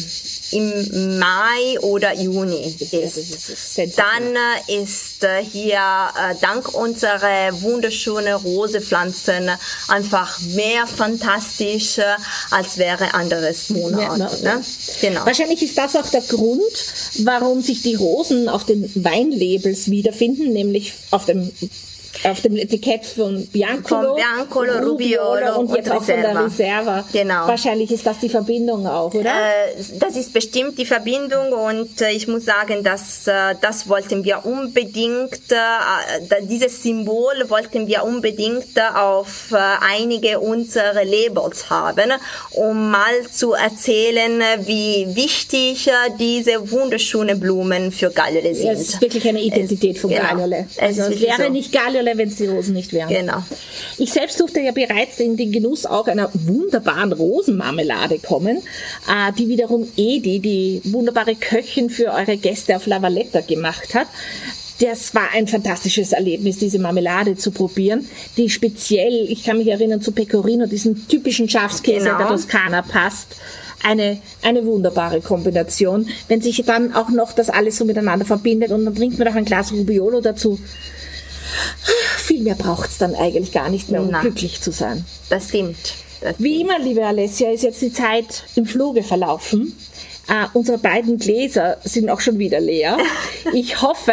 im 0.53 1.19
Mai 1.19 1.81
oder 1.81 2.15
Juni 2.15 2.77
ist. 2.93 3.79
Dann 3.97 4.37
äh, 4.69 4.83
ist 4.83 5.25
äh, 5.25 5.43
hier 5.43 5.79
äh, 5.79 6.35
dank 6.41 6.73
unserer 6.73 7.51
wunderschönen 7.63 8.35
Rosepflanzen 8.35 9.51
einfach 9.89 10.39
mehr 10.55 10.87
fantastisch, 10.87 11.99
äh, 11.99 12.05
als 12.53 12.79
wäre 12.79 13.15
anderes 13.15 13.71
Monat. 13.71 14.19
Ja, 14.19 14.29
na, 14.43 14.57
ne? 14.57 14.65
Genau. 15.01 15.27
Wahrscheinlich 15.27 15.63
ist 15.63 15.77
das 15.77 15.97
auch 15.97 16.09
der 16.09 16.23
Grund, 16.23 16.63
warum 17.25 17.61
sich 17.63 17.83
die 17.83 17.97
Rosen 17.97 18.49
auf 18.49 18.65
den 18.65 18.89
Weinlabels 18.95 19.91
wiederfinden, 19.91 20.53
nämlich 20.53 20.93
auf 21.11 21.25
dem 21.25 21.51
auf 22.25 22.41
dem 22.41 22.57
Etikett 22.57 23.05
von 23.05 23.47
Biancolo, 23.49 24.09
Von 24.09 24.17
Biancolo, 24.17 24.73
Rubiolo 24.91 25.59
und 25.61 25.75
jetzt 25.75 25.91
und 25.91 25.97
auch 25.97 26.03
von 26.03 26.21
der 26.23 26.45
Reserva. 26.45 27.05
Genau. 27.13 27.47
Wahrscheinlich 27.49 27.91
ist 27.91 28.07
das 28.07 28.19
die 28.19 28.29
Verbindung 28.29 28.87
auch, 28.87 29.13
oder? 29.15 29.31
Äh, 29.31 29.83
das 29.99 30.17
ist 30.17 30.33
bestimmt 30.33 30.79
die 30.79 30.87
Verbindung 30.87 31.53
und 31.53 32.01
äh, 32.01 32.11
ich 32.13 32.27
muss 32.29 32.45
sagen, 32.45 32.83
dass 32.83 33.27
äh, 33.27 33.55
das 33.61 33.89
wollten 33.89 34.25
wir 34.25 34.45
unbedingt, 34.45 35.35
äh, 35.51 35.55
da- 36.29 36.41
dieses 36.43 36.83
Symbol 36.83 37.33
wollten 37.49 37.87
wir 37.87 38.05
unbedingt 38.05 38.77
äh, 38.77 38.81
auf 38.99 39.53
äh, 39.53 39.57
einige 39.93 40.41
unserer 40.41 41.05
Labels 41.05 41.71
haben, 41.71 42.13
um 42.53 42.91
mal 42.91 43.15
zu 43.33 43.53
erzählen, 43.53 44.41
äh, 44.41 44.67
wie 44.67 45.15
wichtig 45.15 45.89
äh, 45.89 45.93
diese 46.19 46.71
wunderschönen 46.71 47.39
Blumen 47.41 47.93
für 47.93 48.11
Gallere 48.11 48.55
sind. 48.55 48.71
Es 48.71 48.81
ist 48.89 49.01
wirklich 49.01 49.27
eine 49.29 49.41
Identität 49.41 49.99
von 49.99 50.11
genau. 50.11 50.23
Galliole. 50.23 50.67
Es 50.77 50.79
Also 50.83 51.03
es 51.03 51.09
wirklich 51.11 51.29
wäre 51.31 51.45
so. 51.47 51.53
nicht 51.53 51.73
Galliole, 52.07 52.19
wenn 52.19 52.29
es 52.29 52.37
die 52.37 52.47
Rosen 52.47 52.75
nicht 52.75 52.93
wären. 52.93 53.09
Genau. 53.09 53.43
Ich 53.99 54.13
selbst 54.13 54.41
durfte 54.41 54.61
ja 54.61 54.73
bereits 54.73 55.21
in 55.21 55.37
den 55.37 55.53
Genuss 55.53 55.87
auch 55.87 56.07
einer 56.07 56.31
wunderbaren 56.33 57.13
Rosenmarmelade 57.13 58.19
kommen, 58.19 58.59
äh, 58.59 59.33
die 59.39 59.49
wiederum 59.49 59.89
Edi, 59.97 60.41
die 60.41 60.81
wunderbare 60.85 61.35
Köchin 61.35 61.91
für 61.91 62.13
eure 62.13 62.37
Gäste 62.37 62.77
auf 62.77 62.87
La 62.87 63.03
Valletta 63.03 63.41
gemacht 63.41 63.95
hat. 63.95 64.07
Das 64.81 65.15
war 65.15 65.31
ein 65.35 65.49
fantastisches 65.49 66.13
Erlebnis, 66.13 66.59
diese 66.59 66.79
Marmelade 66.79 67.37
zu 67.37 67.51
probieren, 67.51 68.07
die 68.37 68.51
speziell, 68.51 69.27
ich 69.31 69.43
kann 69.43 69.57
mich 69.57 69.69
erinnern, 69.69 70.03
zu 70.03 70.13
Pecorino, 70.13 70.67
diesen 70.67 71.09
typischen 71.09 71.49
Schafskäse 71.49 72.07
Genau. 72.07 72.19
der 72.19 72.29
Toskana 72.29 72.83
passt. 72.83 73.29
Eine, 73.83 74.19
eine 74.43 74.65
wunderbare 74.65 75.21
Kombination. 75.21 76.09
Wenn 76.29 76.41
sich 76.41 76.63
dann 76.67 76.95
auch 76.95 77.11
noch 77.11 77.33
das 77.33 77.51
alles 77.51 77.77
so 77.77 77.85
miteinander 77.85 78.25
verbindet 78.25 78.71
und 78.73 78.85
dann 78.85 78.95
trinkt 78.95 79.19
man 79.19 79.29
noch 79.29 79.35
ein 79.35 79.45
Glas 79.45 79.71
Rubiolo 79.71 80.21
dazu. 80.23 80.59
Viel 82.19 82.43
mehr 82.43 82.55
braucht's 82.55 82.99
dann 82.99 83.15
eigentlich 83.15 83.53
gar 83.53 83.69
nicht 83.69 83.91
mehr, 83.91 84.03
um 84.03 84.11
Na. 84.11 84.21
glücklich 84.21 84.61
zu 84.61 84.73
sein. 84.73 85.05
Das 85.31 85.49
stimmt. 85.49 85.77
Das 86.21 86.37
Wie 86.39 86.61
immer, 86.61 86.79
liebe 86.79 87.05
Alessia, 87.05 87.51
ist 87.51 87.63
jetzt 87.63 87.83
die 87.83 87.93
Zeit 87.93 88.45
im 88.57 88.67
Fluge 88.67 89.03
verlaufen. 89.03 89.77
Äh, 90.29 90.47
unsere 90.55 90.79
beiden 90.79 91.19
Gläser 91.19 91.79
sind 91.85 92.11
auch 92.11 92.21
schon 92.21 92.39
wieder 92.39 92.61
leer. 92.61 92.97
Ich 93.53 93.81
hoffe, 93.81 94.13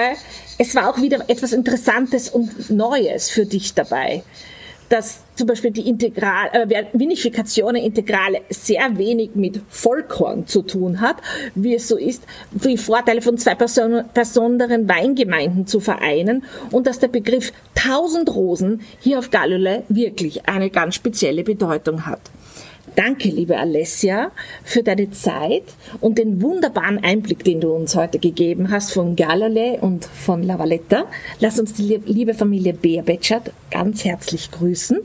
es 0.60 0.76
war 0.76 0.90
auch 0.90 1.02
wieder 1.02 1.24
etwas 1.28 1.54
Interessantes 1.54 2.30
und 2.30 2.70
Neues 2.70 3.30
für 3.30 3.46
dich 3.46 3.74
dabei. 3.74 4.24
Dass 4.94 5.24
zum 5.34 5.48
Beispiel 5.48 5.72
die 5.72 5.89
Integral, 5.89 6.50
äh, 6.52 6.86
Vinifikation 6.94 7.76
Integrale 7.76 8.41
sehr 8.52 8.96
wenig 8.96 9.32
mit 9.34 9.60
Vollkorn 9.68 10.46
zu 10.46 10.62
tun 10.62 11.02
hat, 11.02 11.16
wie 11.56 11.74
es 11.74 11.88
so 11.88 11.98
ist, 11.98 12.22
die 12.52 12.78
Vorteile 12.78 13.24
von 13.24 13.39
zwei 13.39 13.56
besonderen 13.56 14.88
Weingemeinden 14.88 15.66
zu 15.66 15.80
vereinen 15.80 16.44
und 16.70 16.86
dass 16.86 17.00
der 17.00 17.08
Begriff 17.08 17.54
1000 17.74 18.36
Rosen 18.36 18.82
hier 19.00 19.18
auf 19.18 19.32
Gallule 19.32 19.82
wirklich 19.89 20.48
eine 20.48 20.70
ganz 20.70 20.94
spezielle 20.94 21.44
Bedeutung 21.44 22.06
hat. 22.06 22.22
Danke, 22.96 23.30
liebe 23.30 23.58
Alessia, 23.58 24.32
für 24.64 24.84
deine 24.84 25.10
Zeit 25.10 25.64
und 26.00 26.20
den 26.20 26.44
wunderbaren 26.44 27.04
Einblick, 27.04 27.44
den 27.44 27.60
du 27.60 27.72
uns 27.72 27.96
heute 27.96 28.20
gegeben 28.20 28.70
hast 28.70 28.94
von 28.94 29.16
Galilei 29.16 29.80
und 29.80 30.06
von 30.06 30.44
La 30.44 30.60
Valletta. 30.60 31.06
Lass 31.39 31.60
uns 31.60 31.74
die 31.74 32.00
liebe 32.06 32.36
Familie 32.36 32.74
Beerbetschert 32.74 33.52
ganz 33.72 34.06
herzlich 34.06 34.52
grüßen. 34.52 35.00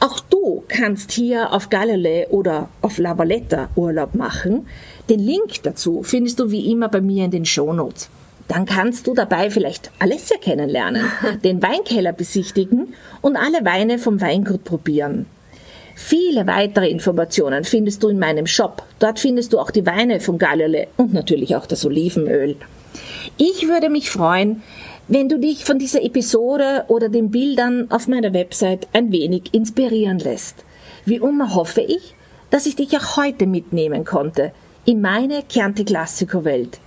Auch 0.00 0.18
du 0.20 0.64
kannst 0.68 1.12
hier 1.12 1.52
auf 1.52 1.68
Galilei 1.68 2.26
oder 2.28 2.70
auf 2.80 2.96
La 2.96 3.18
Valletta 3.18 3.68
Urlaub 3.76 4.14
machen. 4.14 4.66
Den 5.10 5.20
Link 5.20 5.62
dazu 5.62 6.02
findest 6.02 6.40
du 6.40 6.50
wie 6.50 6.70
immer 6.72 6.88
bei 6.88 7.02
mir 7.02 7.26
in 7.26 7.30
den 7.30 7.44
Shownotes. 7.44 8.08
Dann 8.48 8.64
kannst 8.64 9.06
du 9.06 9.14
dabei 9.14 9.50
vielleicht 9.50 9.90
Alessia 9.98 10.38
kennenlernen, 10.38 11.04
den 11.44 11.62
Weinkeller 11.62 12.12
besichtigen 12.12 12.94
und 13.20 13.36
alle 13.36 13.62
Weine 13.66 13.98
vom 13.98 14.22
Weingut 14.22 14.64
probieren. 14.64 15.26
Viele 15.94 16.46
weitere 16.46 16.88
Informationen 16.88 17.64
findest 17.64 18.02
du 18.02 18.08
in 18.08 18.18
meinem 18.18 18.46
Shop. 18.46 18.82
Dort 18.98 19.20
findest 19.20 19.52
du 19.52 19.58
auch 19.58 19.70
die 19.70 19.86
Weine 19.86 20.20
von 20.20 20.38
Galiole 20.38 20.88
und 20.96 21.12
natürlich 21.12 21.54
auch 21.54 21.66
das 21.66 21.84
Olivenöl. 21.84 22.56
Ich 23.36 23.68
würde 23.68 23.90
mich 23.90 24.10
freuen, 24.10 24.62
wenn 25.08 25.28
du 25.28 25.38
dich 25.38 25.64
von 25.64 25.78
dieser 25.78 26.02
Episode 26.02 26.84
oder 26.88 27.08
den 27.08 27.30
Bildern 27.30 27.90
auf 27.90 28.08
meiner 28.08 28.32
Website 28.32 28.88
ein 28.92 29.12
wenig 29.12 29.52
inspirieren 29.52 30.18
lässt. 30.18 30.64
Wie 31.04 31.16
immer 31.16 31.54
hoffe 31.54 31.82
ich, 31.82 32.14
dass 32.50 32.66
ich 32.66 32.76
dich 32.76 32.96
auch 32.96 33.16
heute 33.16 33.46
mitnehmen 33.46 34.04
konnte 34.04 34.52
in 34.84 35.00
meine 35.00 35.46
Chianti 35.48 35.84
Classico 35.84 36.44
Welt. 36.44 36.78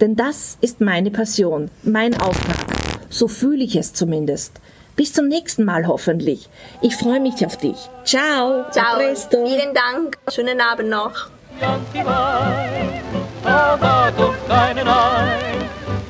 Denn 0.00 0.16
das 0.16 0.58
ist 0.60 0.80
meine 0.80 1.10
Passion, 1.10 1.70
mein 1.82 2.18
Auftrag. 2.20 2.66
So 3.08 3.28
fühle 3.28 3.64
ich 3.64 3.76
es 3.76 3.92
zumindest. 3.92 4.60
Bis 4.96 5.12
zum 5.12 5.28
nächsten 5.28 5.64
Mal 5.64 5.86
hoffentlich. 5.86 6.48
Ich 6.80 6.96
freue 6.96 7.20
mich 7.20 7.44
auf 7.44 7.58
dich. 7.58 7.76
Ciao. 8.04 8.64
Ciao. 8.70 8.96
Presto. 8.96 9.46
Vielen 9.46 9.74
Dank. 9.74 10.16
Schönen 10.32 10.60
Abend 10.60 10.88
noch. 10.88 11.28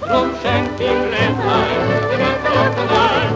Drum 0.01 0.31
schenkt 0.41 0.81
ihm 0.81 1.11
Lämplein, 1.11 1.83
dem 2.13 2.45
Krokodil, 2.45 3.27